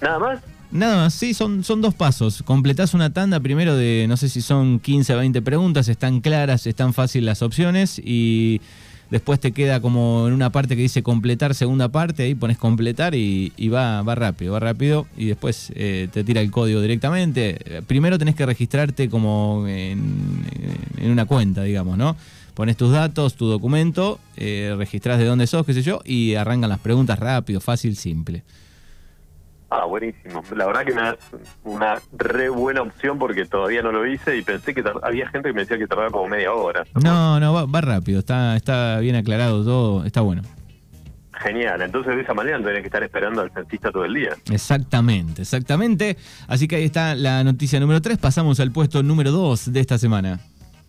¿Nada 0.00 0.18
más? 0.18 0.40
Nada 0.70 0.96
más, 0.96 1.14
sí, 1.14 1.32
son, 1.32 1.64
son 1.64 1.80
dos 1.80 1.94
pasos. 1.94 2.42
Completás 2.42 2.92
una 2.92 3.10
tanda 3.10 3.40
primero 3.40 3.74
de, 3.74 4.04
no 4.06 4.18
sé 4.18 4.28
si 4.28 4.42
son 4.42 4.80
15 4.80 5.14
a 5.14 5.16
20 5.16 5.40
preguntas, 5.40 5.88
están 5.88 6.20
claras, 6.20 6.66
están 6.66 6.92
fáciles 6.92 7.24
las 7.24 7.40
opciones 7.40 7.98
y 8.04 8.60
después 9.10 9.40
te 9.40 9.52
queda 9.52 9.80
como 9.80 10.28
en 10.28 10.34
una 10.34 10.50
parte 10.50 10.76
que 10.76 10.82
dice 10.82 11.02
completar 11.02 11.54
segunda 11.54 11.88
parte, 11.88 12.24
ahí 12.24 12.34
pones 12.34 12.58
completar 12.58 13.14
y, 13.14 13.50
va, 13.68 14.02
va 14.02 14.14
rápido, 14.14 14.52
va 14.52 14.60
rápido 14.60 15.06
y 15.16 15.26
después 15.26 15.72
eh, 15.74 16.08
te 16.12 16.22
tira 16.22 16.42
el 16.42 16.50
código 16.50 16.82
directamente. 16.82 17.82
Primero 17.86 18.18
tenés 18.18 18.34
que 18.34 18.44
registrarte 18.44 19.08
como 19.08 19.64
en, 19.66 20.44
una 21.02 21.24
cuenta, 21.24 21.62
digamos, 21.62 21.96
¿no? 21.96 22.14
Pones 22.52 22.76
tus 22.76 22.92
datos, 22.92 23.36
tu 23.36 23.46
documento, 23.46 24.20
eh, 24.36 24.76
de 24.76 25.24
dónde 25.24 25.46
sos, 25.46 25.64
qué 25.64 25.72
sé 25.72 25.82
yo, 25.82 26.00
y 26.04 26.34
arrancan 26.34 26.68
las 26.68 26.80
preguntas 26.80 27.18
rápido, 27.18 27.60
fácil, 27.60 27.96
simple. 27.96 28.42
Ah, 29.70 29.84
buenísimo. 29.84 30.42
La 30.56 30.66
verdad 30.66 30.84
que 30.84 30.94
me 30.94 31.02
das 31.02 31.16
una 31.62 32.00
re 32.16 32.48
buena 32.48 32.80
opción 32.82 33.18
porque 33.18 33.44
todavía 33.44 33.82
no 33.82 33.92
lo 33.92 34.06
hice 34.06 34.36
y 34.36 34.42
pensé 34.42 34.74
que 34.74 34.82
había 35.02 35.28
gente 35.28 35.50
que 35.50 35.52
me 35.52 35.60
decía 35.60 35.76
que 35.76 35.86
tardaba 35.86 36.10
como 36.10 36.26
media 36.26 36.52
hora. 36.54 36.84
No, 37.02 37.38
no, 37.38 37.68
va, 37.68 37.80
rápido, 37.80 38.20
está, 38.20 38.56
está 38.56 38.98
bien 39.00 39.16
aclarado 39.16 39.62
todo, 39.64 40.04
está 40.06 40.22
bueno. 40.22 40.42
Genial, 41.32 41.82
entonces 41.82 42.16
de 42.16 42.22
esa 42.22 42.34
manera 42.34 42.58
no 42.58 42.64
tenés 42.64 42.80
que 42.80 42.88
estar 42.88 43.02
esperando 43.02 43.42
al 43.42 43.52
censista 43.52 43.92
todo 43.92 44.06
el 44.06 44.14
día. 44.14 44.30
Exactamente, 44.50 45.42
exactamente. 45.42 46.16
Así 46.48 46.66
que 46.66 46.76
ahí 46.76 46.84
está 46.84 47.14
la 47.14 47.44
noticia 47.44 47.78
número 47.78 48.00
3, 48.00 48.18
pasamos 48.18 48.58
al 48.60 48.72
puesto 48.72 49.02
número 49.02 49.30
2 49.30 49.72
de 49.72 49.80
esta 49.80 49.98
semana. 49.98 50.40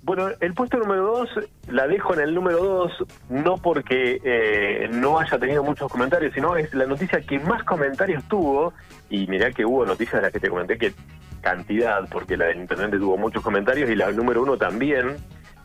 Bueno, 0.02 0.30
el 0.40 0.54
puesto 0.54 0.78
número 0.78 1.04
dos 1.04 1.30
la 1.68 1.86
dejo 1.88 2.14
en 2.14 2.22
el 2.22 2.34
número 2.34 2.64
dos, 2.64 2.92
no 3.30 3.58
porque 3.58 4.20
eh, 4.24 4.90
no 4.92 5.20
haya 5.20 5.38
tenido 5.38 5.64
muchos 5.64 5.92
comentarios, 5.92 6.34
sino 6.34 6.56
es 6.56 6.74
la 6.74 6.86
noticia 6.86 7.22
que 7.22 7.38
más 7.40 7.64
comentarios 7.64 8.24
tuvo, 8.28 8.74
y 9.10 9.28
mirá 9.28 9.52
que 9.52 9.66
hubo 9.66 9.86
noticias 9.86 10.16
de 10.16 10.22
las 10.22 10.32
que 10.32 10.40
te 10.40 10.50
comenté 10.50 10.78
que 10.78 10.94
cantidad, 11.42 12.08
porque 12.10 12.38
la 12.38 12.46
del 12.46 12.60
Internet 12.60 12.92
tuvo 13.00 13.18
muchos 13.18 13.44
comentarios 13.44 13.90
y 13.90 13.96
la 13.96 14.12
número 14.12 14.42
uno 14.42 14.58
también, 14.58 15.18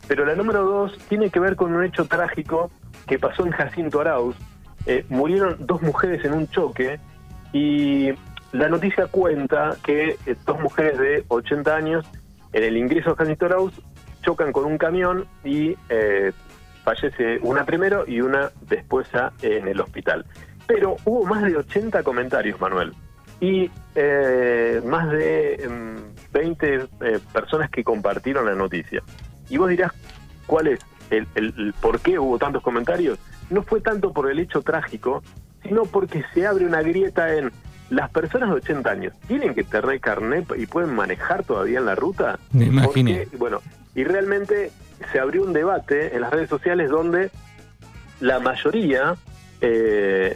pero 0.07 0.25
la 0.25 0.35
número 0.35 0.63
dos 0.63 0.97
tiene 1.07 1.29
que 1.29 1.39
ver 1.39 1.55
con 1.55 1.73
un 1.73 1.83
hecho 1.83 2.05
trágico 2.05 2.69
que 3.07 3.17
pasó 3.17 3.45
en 3.45 3.51
Jacinto 3.51 4.01
Arauz. 4.01 4.35
Eh, 4.85 5.05
murieron 5.09 5.65
dos 5.65 5.81
mujeres 5.81 6.23
en 6.25 6.33
un 6.33 6.47
choque 6.49 6.99
y 7.53 8.11
la 8.51 8.69
noticia 8.69 9.07
cuenta 9.07 9.75
que 9.83 10.17
eh, 10.25 10.35
dos 10.45 10.59
mujeres 10.59 10.99
de 10.99 11.25
80 11.27 11.75
años 11.75 12.05
en 12.53 12.63
el 12.63 12.77
ingreso 12.77 13.11
a 13.11 13.15
Jacinto 13.15 13.45
Arauz 13.45 13.73
chocan 14.25 14.51
con 14.51 14.65
un 14.65 14.77
camión 14.77 15.27
y 15.43 15.75
eh, 15.89 16.33
fallece 16.83 17.39
una 17.41 17.63
primero 17.65 18.03
y 18.07 18.21
una 18.21 18.51
después 18.67 19.07
ya 19.13 19.31
en 19.41 19.67
el 19.67 19.79
hospital. 19.79 20.25
Pero 20.67 20.97
hubo 21.05 21.25
más 21.25 21.43
de 21.43 21.55
80 21.55 22.03
comentarios, 22.03 22.59
Manuel, 22.59 22.93
y 23.39 23.69
eh, 23.93 24.81
más 24.83 25.09
de 25.11 25.69
20 26.33 26.77
mm, 26.77 26.81
eh, 27.03 27.19
personas 27.31 27.69
que 27.69 27.83
compartieron 27.83 28.45
la 28.45 28.55
noticia. 28.55 29.03
Y 29.49 29.57
vos 29.57 29.69
dirás, 29.69 29.91
¿cuál 30.47 30.67
es 30.67 30.79
el, 31.11 31.27
el, 31.35 31.73
por 31.79 31.99
qué 31.99 32.17
hubo 32.17 32.39
tantos 32.39 32.63
comentarios? 32.63 33.19
No 33.51 33.61
fue 33.61 33.79
tanto 33.79 34.11
por 34.11 34.31
el 34.31 34.39
hecho 34.39 34.63
trágico, 34.63 35.21
sino 35.61 35.83
porque 35.83 36.23
se 36.33 36.47
abre 36.47 36.65
una 36.65 36.81
grieta 36.81 37.35
en 37.35 37.51
las 37.89 38.09
personas 38.09 38.49
de 38.49 38.55
80 38.55 38.89
años 38.89 39.13
tienen 39.27 39.53
que 39.53 39.63
tener 39.63 39.99
carnet 39.99 40.47
y 40.57 40.65
pueden 40.65 40.95
manejar 40.95 41.43
todavía 41.43 41.79
en 41.79 41.85
la 41.85 41.95
ruta. 41.95 42.39
Me 42.51 42.65
imaginé. 42.65 43.27
bueno, 43.37 43.61
y 43.95 44.03
realmente 44.03 44.71
se 45.11 45.19
abrió 45.19 45.43
un 45.43 45.53
debate 45.53 46.15
en 46.15 46.21
las 46.21 46.31
redes 46.31 46.49
sociales 46.49 46.89
donde 46.89 47.31
la 48.19 48.39
mayoría 48.39 49.15
eh, 49.61 50.35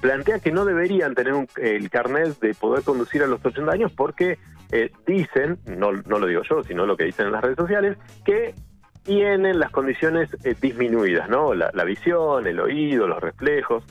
plantea 0.00 0.38
que 0.40 0.50
no 0.50 0.64
deberían 0.64 1.14
tener 1.14 1.34
el 1.56 1.90
carnet 1.90 2.38
de 2.40 2.54
poder 2.54 2.82
conducir 2.82 3.22
a 3.22 3.26
los 3.26 3.44
80 3.44 3.72
años 3.72 3.92
porque 3.92 4.38
eh, 4.72 4.90
dicen, 5.06 5.58
no, 5.66 5.92
no 5.92 6.18
lo 6.18 6.26
digo 6.26 6.42
yo, 6.48 6.62
sino 6.64 6.86
lo 6.86 6.96
que 6.96 7.04
dicen 7.04 7.26
en 7.26 7.32
las 7.32 7.42
redes 7.42 7.56
sociales, 7.56 7.96
que 8.24 8.54
tienen 9.02 9.60
las 9.60 9.70
condiciones 9.70 10.28
eh, 10.44 10.56
disminuidas, 10.60 11.28
¿no? 11.28 11.54
La, 11.54 11.70
la, 11.72 11.84
visión, 11.84 12.46
el 12.46 12.58
oído, 12.58 13.06
los 13.06 13.20
reflejos. 13.20 13.84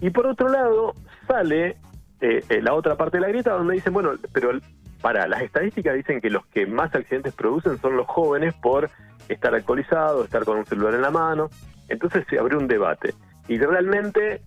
Y 0.00 0.10
por 0.10 0.26
otro 0.26 0.48
lado, 0.48 0.94
sale 1.26 1.76
la 2.20 2.74
otra 2.74 2.96
parte 2.96 3.16
de 3.16 3.22
la 3.22 3.28
grieta 3.28 3.52
donde 3.52 3.74
dicen, 3.74 3.94
bueno, 3.94 4.12
pero 4.34 4.52
para, 5.00 5.26
las 5.28 5.42
estadísticas 5.42 5.94
dicen 5.94 6.20
que 6.20 6.30
los 6.30 6.46
que 6.46 6.66
más 6.66 6.94
accidentes 6.94 7.34
producen 7.34 7.80
son 7.80 7.96
los 7.96 8.06
jóvenes 8.06 8.54
por 8.54 8.90
estar 9.28 9.54
alcoholizados, 9.54 10.24
estar 10.24 10.44
con 10.44 10.58
un 10.58 10.66
celular 10.66 10.94
en 10.94 11.02
la 11.02 11.10
mano. 11.10 11.50
Entonces 11.88 12.24
se 12.28 12.38
abrió 12.38 12.58
un 12.58 12.68
debate. 12.68 13.14
Y 13.48 13.58
realmente, 13.58 14.42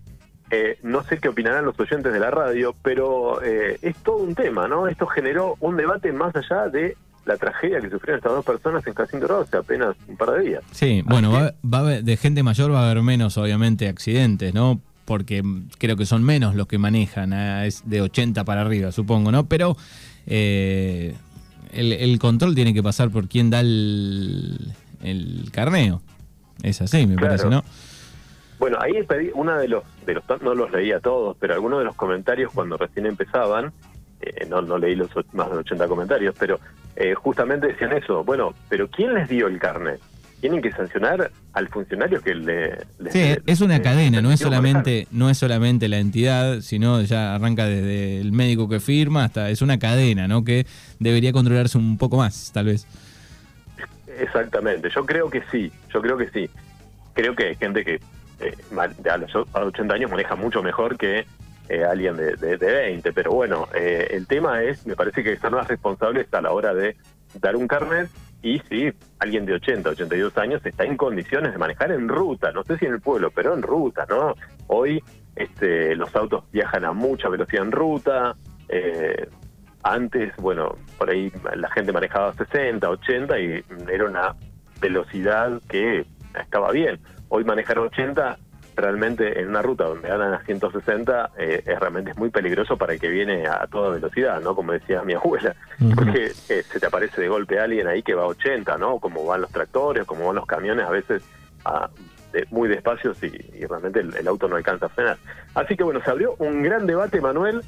eh, 0.50 0.78
no 0.82 1.02
sé 1.04 1.18
qué 1.18 1.28
opinarán 1.28 1.64
los 1.64 1.78
oyentes 1.78 2.12
de 2.12 2.20
la 2.20 2.30
radio, 2.30 2.74
pero 2.82 3.42
eh, 3.42 3.78
es 3.82 3.96
todo 3.98 4.18
un 4.18 4.34
tema, 4.34 4.68
¿no? 4.68 4.88
Esto 4.88 5.06
generó 5.06 5.56
un 5.60 5.76
debate 5.76 6.12
más 6.12 6.34
allá 6.36 6.68
de 6.68 6.96
la 7.26 7.36
tragedia 7.36 7.80
que 7.80 7.90
sufrieron 7.90 8.18
estas 8.18 8.32
dos 8.32 8.44
personas 8.44 8.86
en 8.86 8.94
Jacinto 8.94 9.40
hace 9.40 9.56
apenas 9.56 9.96
un 10.06 10.16
par 10.16 10.32
de 10.32 10.40
días. 10.40 10.64
Sí, 10.72 11.02
bueno, 11.06 11.32
va, 11.32 11.82
de 11.84 12.16
gente 12.16 12.42
mayor 12.42 12.72
va 12.72 12.80
a 12.80 12.90
haber 12.90 13.02
menos, 13.02 13.38
obviamente, 13.38 13.88
accidentes, 13.88 14.54
¿no? 14.54 14.80
Porque 15.04 15.42
creo 15.78 15.96
que 15.96 16.06
son 16.06 16.22
menos 16.22 16.54
los 16.54 16.66
que 16.66 16.78
manejan, 16.78 17.32
ah, 17.32 17.66
es 17.66 17.82
de 17.88 18.00
80 18.00 18.44
para 18.44 18.62
arriba, 18.62 18.92
supongo, 18.92 19.32
¿no? 19.32 19.46
Pero 19.46 19.76
eh, 20.26 21.14
el, 21.72 22.18
control 22.18 22.54
tiene 22.54 22.72
que 22.72 22.82
pasar 22.82 23.10
por 23.10 23.28
quien 23.28 23.50
da 23.50 23.60
el, 23.60 24.72
carneo. 25.52 26.02
Es 26.62 26.80
así, 26.80 27.06
me 27.06 27.16
parece, 27.16 27.48
¿no? 27.48 27.62
Bueno, 28.58 28.78
ahí 28.80 29.02
pedí 29.02 29.30
una 29.34 29.58
de 29.58 29.68
los, 29.68 29.82
de 30.06 30.14
los, 30.14 30.24
no 30.42 30.54
los 30.54 30.70
leía 30.70 31.00
todos, 31.00 31.36
pero 31.38 31.54
algunos 31.54 31.80
de 31.80 31.84
los 31.84 31.96
comentarios 31.96 32.52
cuando 32.52 32.76
recién 32.76 33.06
empezaban, 33.06 33.72
eh, 34.20 34.46
no, 34.48 34.62
no 34.62 34.78
leí 34.78 34.94
los 34.94 35.10
más 35.32 35.50
de 35.50 35.58
80 35.58 35.88
comentarios, 35.88 36.34
pero 36.38 36.60
eh, 36.96 37.14
justamente 37.14 37.66
decían 37.66 37.92
eso, 37.92 38.24
bueno, 38.24 38.54
pero 38.68 38.88
¿quién 38.88 39.14
les 39.14 39.28
dio 39.28 39.48
el 39.48 39.58
carnet? 39.58 40.00
Tienen 40.44 40.60
que 40.60 40.72
sancionar 40.72 41.30
al 41.54 41.68
funcionario 41.68 42.20
que 42.20 42.34
le... 42.34 42.76
sí, 43.08 43.34
es 43.46 43.62
una 43.62 43.80
cadena, 43.80 44.20
no 44.20 44.30
es 44.30 44.40
solamente 44.40 45.06
no 45.10 45.30
es 45.30 45.38
solamente 45.38 45.88
la 45.88 45.96
entidad, 45.96 46.60
sino 46.60 47.00
ya 47.00 47.34
arranca 47.34 47.64
desde 47.64 48.20
el 48.20 48.30
médico 48.30 48.68
que 48.68 48.78
firma 48.78 49.24
hasta 49.24 49.48
es 49.48 49.62
una 49.62 49.78
cadena, 49.78 50.28
¿no? 50.28 50.44
Que 50.44 50.66
debería 50.98 51.32
controlarse 51.32 51.78
un 51.78 51.96
poco 51.96 52.18
más, 52.18 52.50
tal 52.52 52.66
vez. 52.66 52.86
Exactamente, 54.18 54.90
yo 54.94 55.06
creo 55.06 55.30
que 55.30 55.42
sí, 55.50 55.72
yo 55.90 56.02
creo 56.02 56.18
que 56.18 56.28
sí. 56.28 56.50
Creo 57.14 57.34
que 57.34 57.46
hay 57.46 57.54
gente 57.54 57.82
que 57.82 57.94
eh, 58.40 58.54
a 59.10 59.16
los 59.16 59.34
80 59.34 59.94
años 59.94 60.10
maneja 60.10 60.36
mucho 60.36 60.62
mejor 60.62 60.98
que 60.98 61.24
eh, 61.70 61.84
alguien 61.84 62.18
de, 62.18 62.36
de, 62.36 62.56
20, 62.58 63.14
pero 63.14 63.32
bueno, 63.32 63.66
eh, 63.74 64.08
el 64.10 64.26
tema 64.26 64.62
es, 64.62 64.86
me 64.86 64.94
parece 64.94 65.24
que 65.24 65.38
son 65.38 65.54
más 65.54 65.68
responsables 65.68 66.26
a 66.34 66.42
la 66.42 66.52
hora 66.52 66.74
de 66.74 66.98
dar 67.40 67.56
un 67.56 67.66
carnet 67.66 68.10
y 68.44 68.60
si 68.68 68.92
alguien 69.20 69.46
de 69.46 69.54
80, 69.54 69.88
82 69.88 70.36
años 70.36 70.60
está 70.66 70.84
en 70.84 70.98
condiciones 70.98 71.52
de 71.52 71.58
manejar 71.58 71.90
en 71.92 72.08
ruta, 72.08 72.52
no 72.52 72.62
sé 72.62 72.76
si 72.76 72.84
en 72.84 72.92
el 72.92 73.00
pueblo, 73.00 73.30
pero 73.30 73.54
en 73.54 73.62
ruta, 73.62 74.04
¿no? 74.06 74.34
Hoy 74.66 75.02
este, 75.34 75.96
los 75.96 76.14
autos 76.14 76.44
viajan 76.52 76.84
a 76.84 76.92
mucha 76.92 77.30
velocidad 77.30 77.64
en 77.64 77.72
ruta, 77.72 78.36
eh, 78.68 79.28
antes, 79.82 80.36
bueno, 80.36 80.76
por 80.98 81.08
ahí 81.08 81.32
la 81.56 81.70
gente 81.70 81.90
manejaba 81.90 82.34
60, 82.34 82.86
80 82.86 83.40
y 83.40 83.64
era 83.90 84.04
una 84.04 84.34
velocidad 84.78 85.62
que 85.66 86.04
estaba 86.38 86.70
bien. 86.70 87.00
Hoy 87.30 87.44
manejar 87.44 87.78
80 87.78 88.36
realmente 88.74 89.40
en 89.40 89.48
una 89.48 89.62
ruta 89.62 89.84
donde 89.84 90.10
andan 90.10 90.34
a 90.34 90.44
160 90.44 91.30
eh, 91.38 91.62
es 91.64 91.80
realmente 91.80 92.10
es 92.10 92.16
muy 92.16 92.30
peligroso 92.30 92.76
para 92.76 92.94
el 92.94 93.00
que 93.00 93.08
viene 93.08 93.46
a 93.46 93.66
toda 93.66 93.90
velocidad, 93.90 94.40
¿no? 94.40 94.54
Como 94.54 94.72
decía 94.72 95.02
mi 95.02 95.14
abuela, 95.14 95.54
porque 95.94 96.32
eh, 96.48 96.62
se 96.62 96.80
te 96.80 96.86
aparece 96.86 97.20
de 97.20 97.28
golpe 97.28 97.58
alguien 97.58 97.86
ahí 97.86 98.02
que 98.02 98.14
va 98.14 98.24
a 98.24 98.26
80, 98.26 98.76
¿no? 98.78 98.98
Como 98.98 99.24
van 99.24 99.42
los 99.42 99.50
tractores, 99.50 100.04
como 100.04 100.26
van 100.26 100.36
los 100.36 100.46
camiones 100.46 100.86
a 100.86 100.90
veces 100.90 101.22
a, 101.64 101.88
muy 102.50 102.68
despacios 102.68 103.22
y, 103.22 103.28
realmente 103.66 104.00
el, 104.00 104.28
auto 104.28 104.48
no 104.48 104.56
alcanza 104.56 104.86
a 104.86 104.88
frenar. 104.88 105.18
Así 105.54 105.76
que 105.76 105.84
bueno, 105.84 106.00
se 106.02 106.10
abrió 106.10 106.34
un 106.38 106.62
gran 106.62 106.86
debate, 106.86 107.20
Manuel, 107.20 107.62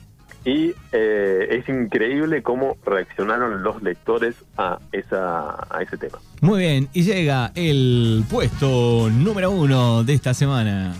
y 0.44 0.74
eh, 0.92 1.48
es 1.50 1.68
increíble 1.68 2.42
cómo 2.42 2.76
reaccionaron 2.84 3.62
los 3.62 3.82
lectores 3.82 4.36
a, 4.56 4.78
esa, 4.92 5.66
a 5.68 5.82
ese 5.82 5.96
tema. 5.96 6.18
Muy 6.40 6.60
bien, 6.60 6.88
y 6.92 7.02
llega 7.02 7.50
el 7.56 8.24
puesto 8.30 9.10
número 9.10 9.50
uno 9.50 10.04
de 10.04 10.14
esta 10.14 10.34
semana. 10.34 10.94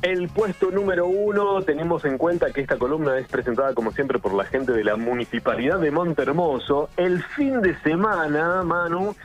El 0.00 0.28
puesto 0.28 0.70
número 0.70 1.06
uno, 1.06 1.62
tenemos 1.62 2.04
en 2.04 2.18
cuenta 2.18 2.52
que 2.52 2.60
esta 2.60 2.76
columna 2.76 3.18
es 3.18 3.26
presentada 3.26 3.72
como 3.72 3.90
siempre 3.90 4.18
por 4.18 4.34
la 4.34 4.44
gente 4.44 4.72
de 4.72 4.84
la 4.84 4.96
Municipalidad 4.96 5.80
de 5.80 5.90
Montermoso. 5.90 6.90
El 6.96 7.22
fin 7.22 7.62
de 7.62 7.74
semana, 7.80 8.62
Manu, 8.62 9.16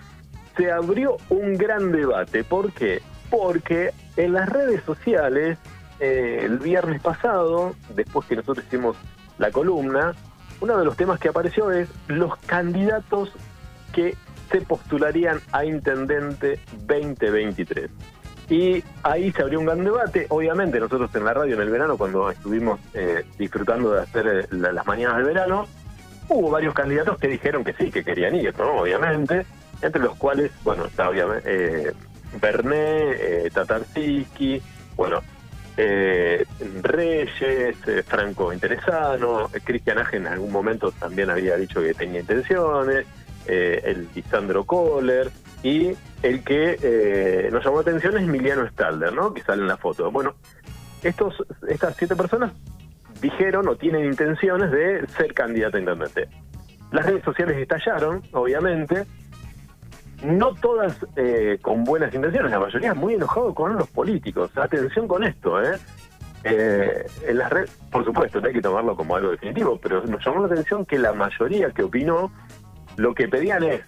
se 0.56 0.72
abrió 0.72 1.18
un 1.30 1.58
gran 1.58 1.92
debate. 1.92 2.44
¿Por 2.44 2.72
qué? 2.72 3.02
Porque 3.30 3.92
en 4.16 4.34
las 4.34 4.48
redes 4.50 4.82
sociales, 4.84 5.58
eh, 6.00 6.44
el 6.44 6.60
viernes 6.60 7.02
pasado, 7.02 7.76
después 7.94 8.26
que 8.28 8.38
nosotros 8.38 8.66
hicimos 8.66 8.96
la 9.40 9.52
columna, 9.52 10.14
uno 10.62 10.78
de 10.78 10.86
los 10.86 10.96
temas 10.96 11.20
que 11.20 11.30
apareció 11.30 11.72
es 11.72 11.90
los 12.08 12.38
candidatos 12.46 13.32
que 13.92 14.16
se 14.52 14.62
postularían 14.62 15.40
a 15.52 15.66
intendente 15.66 16.60
2023. 16.88 17.90
Y 18.50 18.84
ahí 19.04 19.32
se 19.32 19.42
abrió 19.42 19.60
un 19.60 19.66
gran 19.66 19.84
debate. 19.84 20.26
Obviamente, 20.30 20.80
nosotros 20.80 21.14
en 21.14 21.24
la 21.24 21.34
radio 21.34 21.56
en 21.56 21.62
el 21.62 21.70
verano, 21.70 21.98
cuando 21.98 22.30
estuvimos 22.32 22.80
eh, 22.94 23.24
disfrutando 23.38 23.92
de 23.92 24.02
hacer 24.02 24.28
eh, 24.28 24.48
las 24.52 24.86
mañanas 24.88 25.18
del 25.18 25.26
verano, 25.26 25.68
hubo 26.30 26.50
varios 26.50 26.74
candidatos 26.74 27.18
que 27.20 27.28
dijeron 27.28 27.64
que 27.64 27.74
sí, 27.74 27.92
que 27.92 28.04
querían 28.04 28.36
ir, 28.36 28.58
¿no? 28.58 28.82
Obviamente. 28.82 29.46
Entre 29.82 30.02
los 30.02 30.16
cuales, 30.18 30.52
bueno, 30.64 30.86
está 30.86 31.10
obviamente 31.10 31.42
eh, 31.46 31.94
Berné, 32.42 33.46
eh, 33.46 33.50
bueno, 34.96 35.22
eh, 35.82 36.46
Reyes, 36.82 37.32
eh, 37.88 38.04
Franco 38.06 38.52
Interesano, 38.52 39.50
Cristian 39.64 39.98
Agen 39.98 40.28
en 40.28 40.34
algún 40.34 40.52
momento 40.52 40.92
también 40.92 41.30
había 41.30 41.56
dicho 41.56 41.82
que 41.82 41.94
tenía 41.94 42.20
intenciones, 42.20 43.06
eh, 43.48 43.82
el 43.86 44.10
Lisandro 44.14 44.66
Kohler 44.66 45.32
y 45.64 45.94
el 46.22 46.44
que 46.44 46.78
eh, 46.82 47.50
nos 47.50 47.64
llamó 47.64 47.78
la 47.78 47.84
atención 47.84 48.18
es 48.18 48.24
Emiliano 48.24 48.68
Stalder, 48.68 49.14
¿no? 49.14 49.34
que 49.34 49.42
sale 49.42 49.62
en 49.62 49.70
la 49.70 49.78
foto. 49.78 50.12
Bueno, 50.12 50.36
estos, 51.02 51.36
estas 51.70 51.96
siete 51.96 52.14
personas 52.18 52.52
dijeron 53.22 53.66
o 53.70 53.78
tienen 53.78 54.04
intenciones 54.04 54.72
de 54.72 55.08
ser 55.18 55.34
candidato 55.34 55.78
a 55.78 55.80
intendente. 55.80 56.28
Las 56.92 57.06
redes 57.06 57.24
sociales 57.24 57.56
estallaron, 57.58 58.22
obviamente, 58.34 59.06
no 60.24 60.54
todas 60.56 60.98
eh, 61.16 61.60
con 61.62 61.84
buenas 61.84 62.14
intenciones, 62.14 62.52
la 62.52 62.60
mayoría 62.60 62.94
muy 62.94 63.14
enojado 63.14 63.54
con 63.54 63.76
los 63.76 63.90
políticos. 63.90 64.52
Atención 64.56 65.08
con 65.08 65.24
esto, 65.24 65.62
¿eh? 65.62 65.78
eh 66.44 67.06
en 67.28 67.38
las 67.38 67.50
redes, 67.50 67.72
por 67.92 68.06
supuesto, 68.06 68.42
no 68.42 68.48
hay 68.48 68.54
que 68.54 68.62
tomarlo 68.62 68.96
como 68.96 69.16
algo 69.16 69.32
definitivo, 69.32 69.80
pero 69.82 70.04
nos 70.06 70.24
llamó 70.24 70.42
la 70.42 70.54
atención 70.54 70.86
que 70.86 71.00
la 71.00 71.14
mayoría 71.14 71.72
que 71.72 71.84
opinó 71.84 72.32
lo 72.98 73.14
que 73.14 73.28
pedían 73.28 73.64
es 73.64 73.82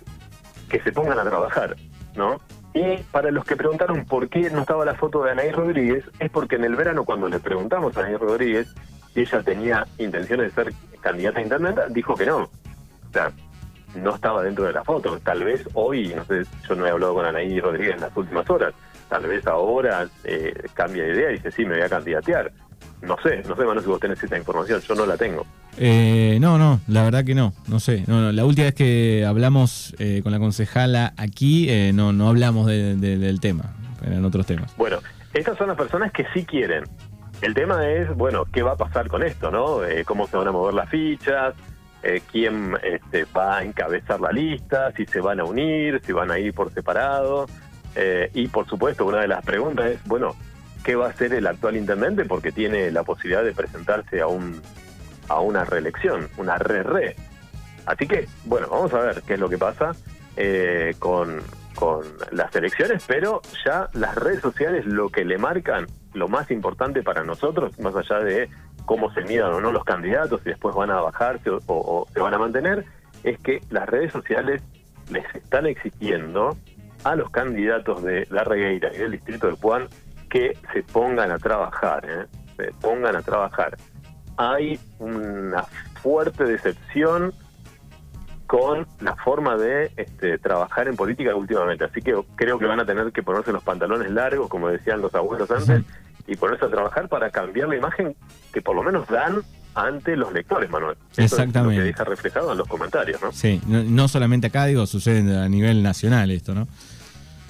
que 0.70 0.80
se 0.82 0.92
pongan 0.92 1.20
a 1.20 1.24
trabajar, 1.24 1.76
¿no? 2.16 2.40
Y 2.74 2.98
para 3.12 3.32
los 3.32 3.44
que 3.44 3.58
preguntaron 3.58 4.06
por 4.06 4.30
qué 4.30 4.50
no 4.50 4.62
estaba 4.62 4.86
la 4.86 4.96
foto 4.96 5.24
de 5.24 5.32
Anaí 5.32 5.52
Rodríguez, 5.52 6.06
es 6.20 6.30
porque 6.32 6.56
en 6.56 6.64
el 6.64 6.76
verano 6.76 7.04
cuando 7.04 7.28
le 7.28 7.40
preguntamos 7.40 7.96
a 7.98 8.00
Anaí 8.00 8.16
Rodríguez 8.16 8.74
si 9.14 9.22
ella 9.22 9.44
tenía 9.44 9.86
intenciones 9.98 10.56
de 10.56 10.64
ser 10.64 10.74
candidata 11.02 11.40
a 11.40 11.44
internet, 11.44 11.80
dijo 11.90 12.16
que 12.16 12.26
no. 12.26 12.44
O 12.44 13.14
sea, 13.14 13.32
no 13.96 14.16
estaba 14.16 14.44
dentro 14.44 14.66
de 14.66 14.74
la 14.74 14.84
foto. 14.84 15.20
Tal 15.24 15.44
vez 15.44 15.68
hoy, 15.74 16.14
no 16.16 16.24
sé, 16.26 16.44
yo 16.68 16.76
no 16.76 16.86
he 16.86 16.90
hablado 16.90 17.14
con 17.14 17.26
Anaí 17.26 17.60
Rodríguez 17.60 17.96
en 17.96 18.02
las 18.02 18.16
últimas 18.16 18.50
horas, 18.50 18.74
tal 19.10 19.28
vez 19.28 19.46
ahora 19.48 20.08
eh, 20.24 20.54
cambia 20.74 21.04
de 21.04 21.14
idea 21.14 21.30
y 21.32 21.34
dice, 21.34 21.52
sí, 21.52 21.66
me 21.66 21.76
voy 21.76 21.84
a 21.84 21.90
candidatear. 21.90 22.52
No 23.02 23.18
sé, 23.24 23.44
no 23.48 23.56
sé, 23.56 23.64
Manu, 23.64 23.82
si 23.82 23.88
vos 23.88 24.00
tenés 24.00 24.24
esa 24.24 24.38
información, 24.38 24.80
yo 24.82 24.96
no 24.96 25.06
la 25.06 25.18
tengo. 25.18 25.46
Eh, 25.78 26.38
no, 26.40 26.58
no, 26.58 26.80
la 26.88 27.04
verdad 27.04 27.26
que 27.26 27.34
no, 27.34 27.54
no 27.68 27.80
sé. 27.80 28.04
No, 28.08 28.32
la 28.32 28.46
última 28.46 28.66
vez 28.66 28.76
que 28.76 29.26
hablamos 29.26 29.96
eh, 29.98 30.22
con 30.22 30.32
la 30.32 30.40
concejala 30.40 31.14
aquí, 31.18 31.70
eh, 31.70 31.92
no, 31.94 32.14
no 32.14 32.30
hablamos 32.30 32.68
del 32.68 33.40
tema, 33.40 33.74
eran 34.06 34.24
otros 34.24 34.46
temas. 34.46 34.76
Bueno, 34.78 35.00
estas 35.34 35.58
son 35.58 35.68
las 35.68 35.78
personas 35.78 36.12
que 36.12 36.26
sí 36.34 36.46
quieren. 36.46 36.84
El 37.42 37.56
tema 37.56 37.88
es, 37.90 38.16
bueno, 38.16 38.46
¿qué 38.54 38.62
va 38.62 38.74
a 38.74 38.78
pasar 38.78 39.08
con 39.08 39.24
esto, 39.24 39.50
no? 39.50 39.80
¿Cómo 40.06 40.28
se 40.28 40.38
van 40.38 40.48
a 40.48 40.52
mover 40.52 40.76
las 40.76 40.90
fichas? 40.90 41.56
¿Quién 42.32 42.76
este, 42.84 43.26
va 43.26 43.58
a 43.58 43.64
encabezar 43.64 44.20
la 44.20 44.32
lista? 44.32 44.92
¿Si 44.94 45.06
se 45.06 45.22
van 45.22 45.40
a 45.40 45.44
unir? 45.44 46.02
¿Si 46.06 46.12
van 46.12 46.32
a 46.32 46.40
ir 46.40 46.54
por 46.54 46.74
separado? 46.74 47.48
y 48.34 48.48
por 48.48 48.66
supuesto, 48.68 49.06
una 49.06 49.20
de 49.20 49.28
las 49.28 49.44
preguntas 49.44 49.86
es, 49.88 50.04
bueno, 50.06 50.34
¿qué 50.84 50.96
va 50.96 51.08
a 51.08 51.10
hacer 51.10 51.34
el 51.34 51.46
actual 51.46 51.76
intendente? 51.76 52.24
Porque 52.24 52.54
tiene 52.54 52.90
la 52.90 53.04
posibilidad 53.04 53.44
de 53.44 53.52
presentarse 53.52 54.22
a 54.22 54.28
un 54.28 54.62
a 55.32 55.40
una 55.40 55.64
reelección, 55.64 56.30
una 56.38 56.58
re-re. 56.58 57.16
Así 57.86 58.08
que, 58.08 58.28
bueno, 58.46 58.68
vamos 58.70 58.94
a 58.94 59.00
ver 59.00 59.24
qué 59.26 59.36
es 59.36 59.40
lo 59.40 59.50
que 59.50 59.58
pasa 59.58 59.92
eh, 60.36 60.94
con, 61.00 61.42
con 61.76 62.02
las 62.32 62.56
elecciones, 62.56 63.04
pero 63.08 63.42
ya 63.66 63.90
las 63.94 64.16
redes 64.16 64.42
sociales 64.42 64.86
lo 64.86 65.10
que 65.10 65.26
le 65.26 65.38
marcan, 65.38 65.88
lo 66.14 66.28
más 66.28 66.52
importante 66.52 67.02
para 67.02 67.24
nosotros, 67.24 67.78
más 67.80 67.96
allá 67.96 68.20
de 68.20 68.50
cómo 68.86 69.14
se 69.14 69.22
midan 69.22 69.54
o 69.54 69.62
no 69.62 69.72
los 69.72 69.84
candidatos 69.84 70.42
y 70.46 70.50
después 70.50 70.76
van 70.76 70.92
a 70.92 71.02
bajarse 71.02 71.50
o, 71.50 72.08
se 72.14 72.20
van 72.20 72.34
a 72.34 72.38
mantener, 72.38 72.86
es 73.24 73.38
que 73.40 73.62
las 73.70 73.88
redes 73.88 74.12
sociales 74.12 74.62
les 75.10 75.24
están 75.36 75.66
exigiendo 75.66 76.58
a 77.04 77.16
los 77.16 77.30
candidatos 77.32 78.04
de 78.04 78.28
la 78.30 78.44
Regueira 78.44 78.94
y 78.94 78.98
del 78.98 79.12
distrito 79.12 79.48
del 79.48 79.58
Puan 79.58 79.88
que 80.30 80.58
se 80.74 80.84
pongan 80.84 81.32
a 81.32 81.38
trabajar, 81.38 82.06
¿eh? 82.08 82.26
se 82.56 82.72
pongan 82.80 83.16
a 83.16 83.22
trabajar 83.22 83.78
hay 84.42 84.80
una 85.00 85.64
fuerte 86.02 86.46
decepción 86.46 87.34
con 88.48 88.86
la 89.00 89.16
forma 89.16 89.56
de 89.56 89.92
este, 89.96 90.38
trabajar 90.40 90.88
en 90.88 90.96
política 90.96 91.34
últimamente. 91.36 91.86
Así 91.86 92.02
que 92.02 92.20
creo 92.36 92.60
que 92.60 92.66
van 92.66 92.80
a 92.80 92.86
tener 92.86 93.12
que 93.12 93.24
ponerse 93.24 93.54
los 93.54 93.64
pantalones 93.64 94.12
largos, 94.12 94.50
como 94.50 94.68
decían 94.68 95.02
los 95.02 95.14
abuelos 95.16 95.50
antes, 95.52 95.84
y 96.28 96.36
ponerse 96.36 96.66
a 96.66 96.70
trabajar 96.70 97.08
para 97.08 97.30
cambiar 97.30 97.70
la 97.70 97.76
imagen 97.76 98.16
que 98.54 98.62
por 98.62 98.76
lo 98.76 98.84
menos 98.84 99.08
dan 99.08 99.42
ante 99.74 100.16
los 100.16 100.34
lectores, 100.34 100.70
Manuel. 100.70 100.98
Exactamente. 101.18 101.78
lo 101.78 101.82
que 101.82 101.88
deja 101.88 102.04
reflejado 102.04 102.52
en 102.52 102.58
los 102.58 102.68
comentarios, 102.68 103.22
¿no? 103.22 103.32
Sí, 103.32 103.62
no, 103.68 104.08
solamente 104.08 104.48
acá, 104.48 104.66
digo, 104.66 104.86
sucede 104.86 105.38
a 105.38 105.48
nivel 105.48 105.82
nacional 105.82 106.30
esto, 106.32 106.54
¿no? 106.54 106.68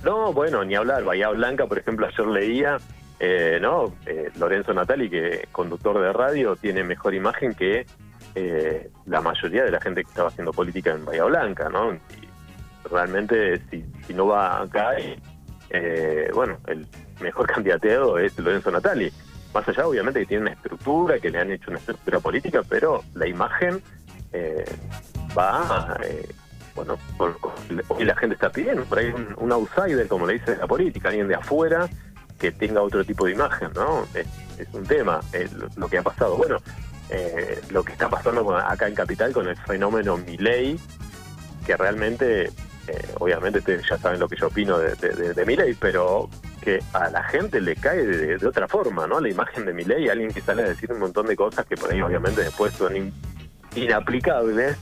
No, 0.04 0.34
bueno, 0.34 0.63
ni 0.63 0.75
hablar. 0.75 1.04
Bahía 1.04 1.30
Blanca, 1.30 1.68
por 1.68 1.78
ejemplo, 1.78 2.08
ayer 2.08 2.28
leía 2.28 2.78
eh, 3.20 3.60
no, 3.62 3.94
eh, 4.08 4.32
Lorenzo 4.40 4.74
Natali, 4.74 5.10
que 5.10 5.48
conductor 5.51 6.01
de 6.01 6.12
radio, 6.12 6.56
tiene 6.56 6.84
mejor 6.84 7.13
imagen 7.13 7.54
que 7.54 7.86
eh, 8.34 8.90
la 9.06 9.22
mayoría 9.22 9.64
de 9.64 9.72
la 9.72 9.79
gente 9.79 10.03
que 10.03 10.10
estaba 10.10 10.29
haciendo 10.29 10.51
política 10.51 10.92
en 10.92 11.05
Bahía 11.05 11.25
Blanca, 11.25 11.70
¿no? 11.70 11.94
Y 11.94 12.90
realmente, 12.90 13.62
si, 13.70 14.14
no 14.14 14.27
va 14.27 14.64
acá, 14.64 14.94
eh, 15.70 16.31
bueno, 16.34 16.57
el 16.66 16.88
mejor 17.22 17.48
candidateado 17.53 18.18
es 18.18 18.38
Lorenzo 18.38 18.72
Natali. 18.72 19.12
Más 19.53 19.68
allá, 19.68 19.88
obviamente, 19.88 20.22
que 20.22 20.25
tiene 20.27 20.44
una 20.44 20.53
estructura, 20.53 21.20
que 21.20 21.29
le 21.29 21.40
han 21.40 21.51
hecho 21.51 21.72
una 21.72 21.79
estructura 21.79 22.20
política, 22.20 22.62
pero 22.68 23.03
la 23.16 23.27
imagen 23.27 23.81
va, 25.38 25.98
bueno, 26.74 26.98
hoy 27.90 28.05
la 28.05 28.16
gente 28.16 28.36
está 28.36 28.50
pidiendo, 28.50 28.86
por 28.86 29.00
ahí 29.00 29.07
un, 29.07 29.36
un 29.36 29.51
outsider, 29.51 30.07
como 30.07 30.25
le 30.25 30.34
dice 30.36 30.55
la 30.55 30.68
política, 30.68 31.10
alguien 31.10 31.27
de 31.27 31.36
afuera, 31.36 31.90
que 32.42 32.51
tenga 32.51 32.81
otro 32.81 33.05
tipo 33.05 33.25
de 33.27 33.34
imagen, 33.34 33.70
¿no? 33.75 34.07
Es, 34.16 34.27
un 34.74 34.86
tema 34.86 35.22
lo 35.75 35.88
que 35.88 35.98
ha 35.98 36.03
pasado. 36.03 36.38
Bueno, 36.38 36.57
eh, 37.10 37.62
lo 37.72 37.84
que 37.84 37.94
está 37.94 38.10
pasando 38.10 38.55
acá 38.55 38.88
en 38.88 38.96
Capital 38.96 39.31
con 39.31 39.48
el 39.48 39.55
fenómeno 39.57 40.18
Miley, 40.18 40.79
que 41.66 41.77
realmente, 41.77 42.46
eh, 42.46 43.16
obviamente 43.20 43.60
ustedes 43.60 43.88
ya 43.88 43.98
saben 43.98 44.20
lo 44.20 44.27
que 44.27 44.36
yo 44.36 44.48
opino 44.48 44.77
de, 44.77 44.96
de, 44.96 45.46
Miley, 45.46 45.75
pero 45.75 46.29
que 46.61 46.79
a 46.93 47.09
la 47.09 47.24
gente 47.24 47.59
le 47.59 47.75
cae 47.75 48.05
de, 48.05 48.47
otra 48.47 48.67
forma, 48.67 49.07
¿no? 49.07 49.19
La 49.19 49.29
imagen 49.29 49.65
de 49.65 49.74
Miley, 49.74 50.09
alguien 50.09 50.31
que 50.31 50.41
sale 50.41 50.63
a 50.63 50.69
decir 50.69 50.91
un 50.91 51.00
montón 51.00 51.25
de 51.25 51.35
cosas 51.35 51.65
que 51.65 51.75
por 51.75 51.91
ahí 51.91 52.01
obviamente 52.01 52.43
después 52.43 52.74
son 52.74 53.11
inaplicables. 53.75 54.77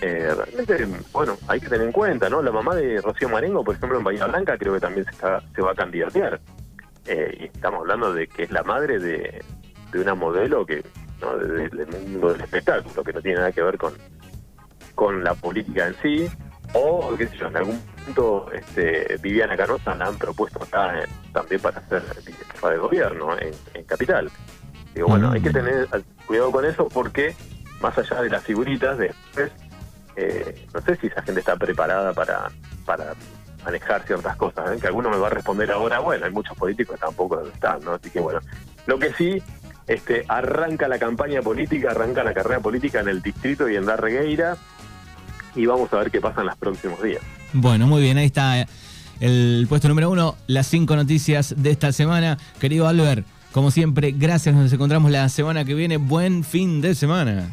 Eh, 0.00 0.32
realmente, 0.34 0.86
bueno, 1.12 1.36
hay 1.48 1.60
que 1.60 1.68
tener 1.68 1.86
en 1.86 1.92
cuenta, 1.92 2.30
¿no? 2.30 2.40
La 2.40 2.52
mamá 2.52 2.74
de 2.74 3.00
Rocío 3.02 3.28
Marengo, 3.28 3.62
por 3.62 3.74
ejemplo, 3.74 3.98
en 3.98 4.04
Bahía 4.04 4.26
Blanca, 4.26 4.56
creo 4.56 4.72
que 4.72 4.80
también 4.80 5.04
se, 5.04 5.10
está, 5.10 5.42
se 5.54 5.60
va 5.60 5.72
a 5.72 5.74
candidatear. 5.74 6.40
Eh, 7.06 7.36
y 7.40 7.44
estamos 7.44 7.80
hablando 7.80 8.12
de 8.12 8.26
que 8.26 8.44
es 8.44 8.50
la 8.50 8.62
madre 8.62 8.98
de, 8.98 9.44
una 9.94 10.14
modelo 10.14 10.66
que 10.66 10.82
¿no? 11.20 11.36
del 11.38 11.86
mundo 11.88 12.32
del 12.32 12.42
espectáculo, 12.42 13.02
que 13.02 13.12
no 13.12 13.22
tiene 13.22 13.38
nada 13.38 13.52
que 13.52 13.62
ver 13.62 13.78
con, 13.78 13.94
con 14.94 15.24
la 15.24 15.34
política 15.34 15.86
en 15.86 15.94
sí, 16.02 16.30
o 16.72 17.14
qué 17.16 17.26
sé 17.28 17.36
yo, 17.36 17.46
en 17.46 17.56
algún 17.56 17.80
punto 18.04 18.50
este, 18.52 19.16
Viviana 19.22 19.56
Canosa 19.56 19.94
la 19.94 20.06
han 20.06 20.18
propuesto 20.18 20.62
acá 20.62 21.04
también 21.32 21.60
para 21.60 21.80
ser 21.88 22.02
jefa 22.02 22.70
de 22.70 22.78
gobierno 22.78 23.36
en, 23.38 23.84
Capital. 23.84 24.30
Digo, 24.94 25.08
bueno, 25.08 25.30
hay 25.30 25.40
que 25.40 25.50
mm. 25.50 25.52
tener 25.52 25.88
cuidado 26.26 26.50
con 26.50 26.64
eso 26.64 26.88
porque 26.88 27.34
más 27.80 27.96
allá 27.98 28.22
de 28.22 28.30
las 28.30 28.42
figuritas, 28.42 28.98
después, 28.98 29.52
eh, 30.16 30.66
no 30.74 30.80
sé 30.80 30.96
si 30.96 31.06
esa 31.06 31.22
gente 31.22 31.40
está 31.40 31.56
preparada 31.56 32.12
para, 32.12 32.50
para 32.84 33.14
manejar 33.64 34.02
ciertas 34.04 34.36
cosas, 34.36 34.72
¿eh? 34.72 34.78
que 34.80 34.86
alguno 34.86 35.10
me 35.10 35.18
va 35.18 35.26
a 35.26 35.30
responder 35.30 35.70
ahora, 35.70 35.98
bueno, 35.98 36.24
hay 36.24 36.32
muchos 36.32 36.56
políticos 36.56 36.94
que 36.94 37.00
tampoco 37.00 37.40
están, 37.42 37.80
¿no? 37.84 37.92
Así 37.92 38.10
que 38.10 38.20
bueno, 38.20 38.40
lo 38.86 38.98
que 38.98 39.12
sí, 39.12 39.42
este, 39.86 40.24
arranca 40.28 40.88
la 40.88 40.98
campaña 40.98 41.42
política, 41.42 41.90
arranca 41.90 42.24
la 42.24 42.32
carrera 42.32 42.60
política 42.60 43.00
en 43.00 43.08
el 43.08 43.22
distrito 43.22 43.68
y 43.68 43.76
en 43.76 43.84
Darregueira, 43.84 44.56
y 45.56 45.66
vamos 45.66 45.92
a 45.92 45.96
ver 45.96 46.10
qué 46.10 46.20
pasa 46.20 46.42
en 46.42 46.46
los 46.46 46.56
próximos 46.56 47.02
días. 47.02 47.22
Bueno, 47.52 47.86
muy 47.86 48.02
bien, 48.02 48.18
ahí 48.18 48.26
está 48.26 48.66
el 49.20 49.66
puesto 49.68 49.88
número 49.88 50.10
uno, 50.10 50.36
las 50.46 50.66
cinco 50.66 50.94
noticias 50.94 51.54
de 51.56 51.70
esta 51.70 51.92
semana. 51.92 52.38
Querido 52.60 52.86
Albert, 52.86 53.26
como 53.52 53.70
siempre, 53.70 54.12
gracias, 54.12 54.54
nos 54.54 54.72
encontramos 54.72 55.10
la 55.10 55.28
semana 55.28 55.64
que 55.64 55.74
viene, 55.74 55.96
buen 55.96 56.44
fin 56.44 56.80
de 56.80 56.94
semana. 56.94 57.50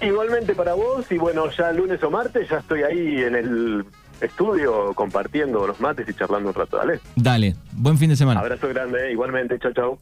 Igualmente 0.00 0.54
para 0.54 0.74
vos, 0.74 1.10
y 1.10 1.18
bueno, 1.18 1.50
ya 1.50 1.72
lunes 1.72 2.02
o 2.02 2.10
martes 2.10 2.48
ya 2.48 2.58
estoy 2.58 2.82
ahí 2.82 3.22
en 3.22 3.34
el 3.34 3.84
estudio 4.20 4.92
compartiendo 4.94 5.66
los 5.66 5.80
mates 5.80 6.08
y 6.08 6.14
charlando 6.14 6.50
un 6.50 6.54
rato, 6.54 6.76
¿dale? 6.76 7.00
Dale, 7.16 7.56
buen 7.72 7.98
fin 7.98 8.10
de 8.10 8.16
semana. 8.16 8.40
Abrazo 8.40 8.68
grande, 8.68 9.10
igualmente, 9.10 9.58
chao, 9.58 9.72
chao. 9.72 9.98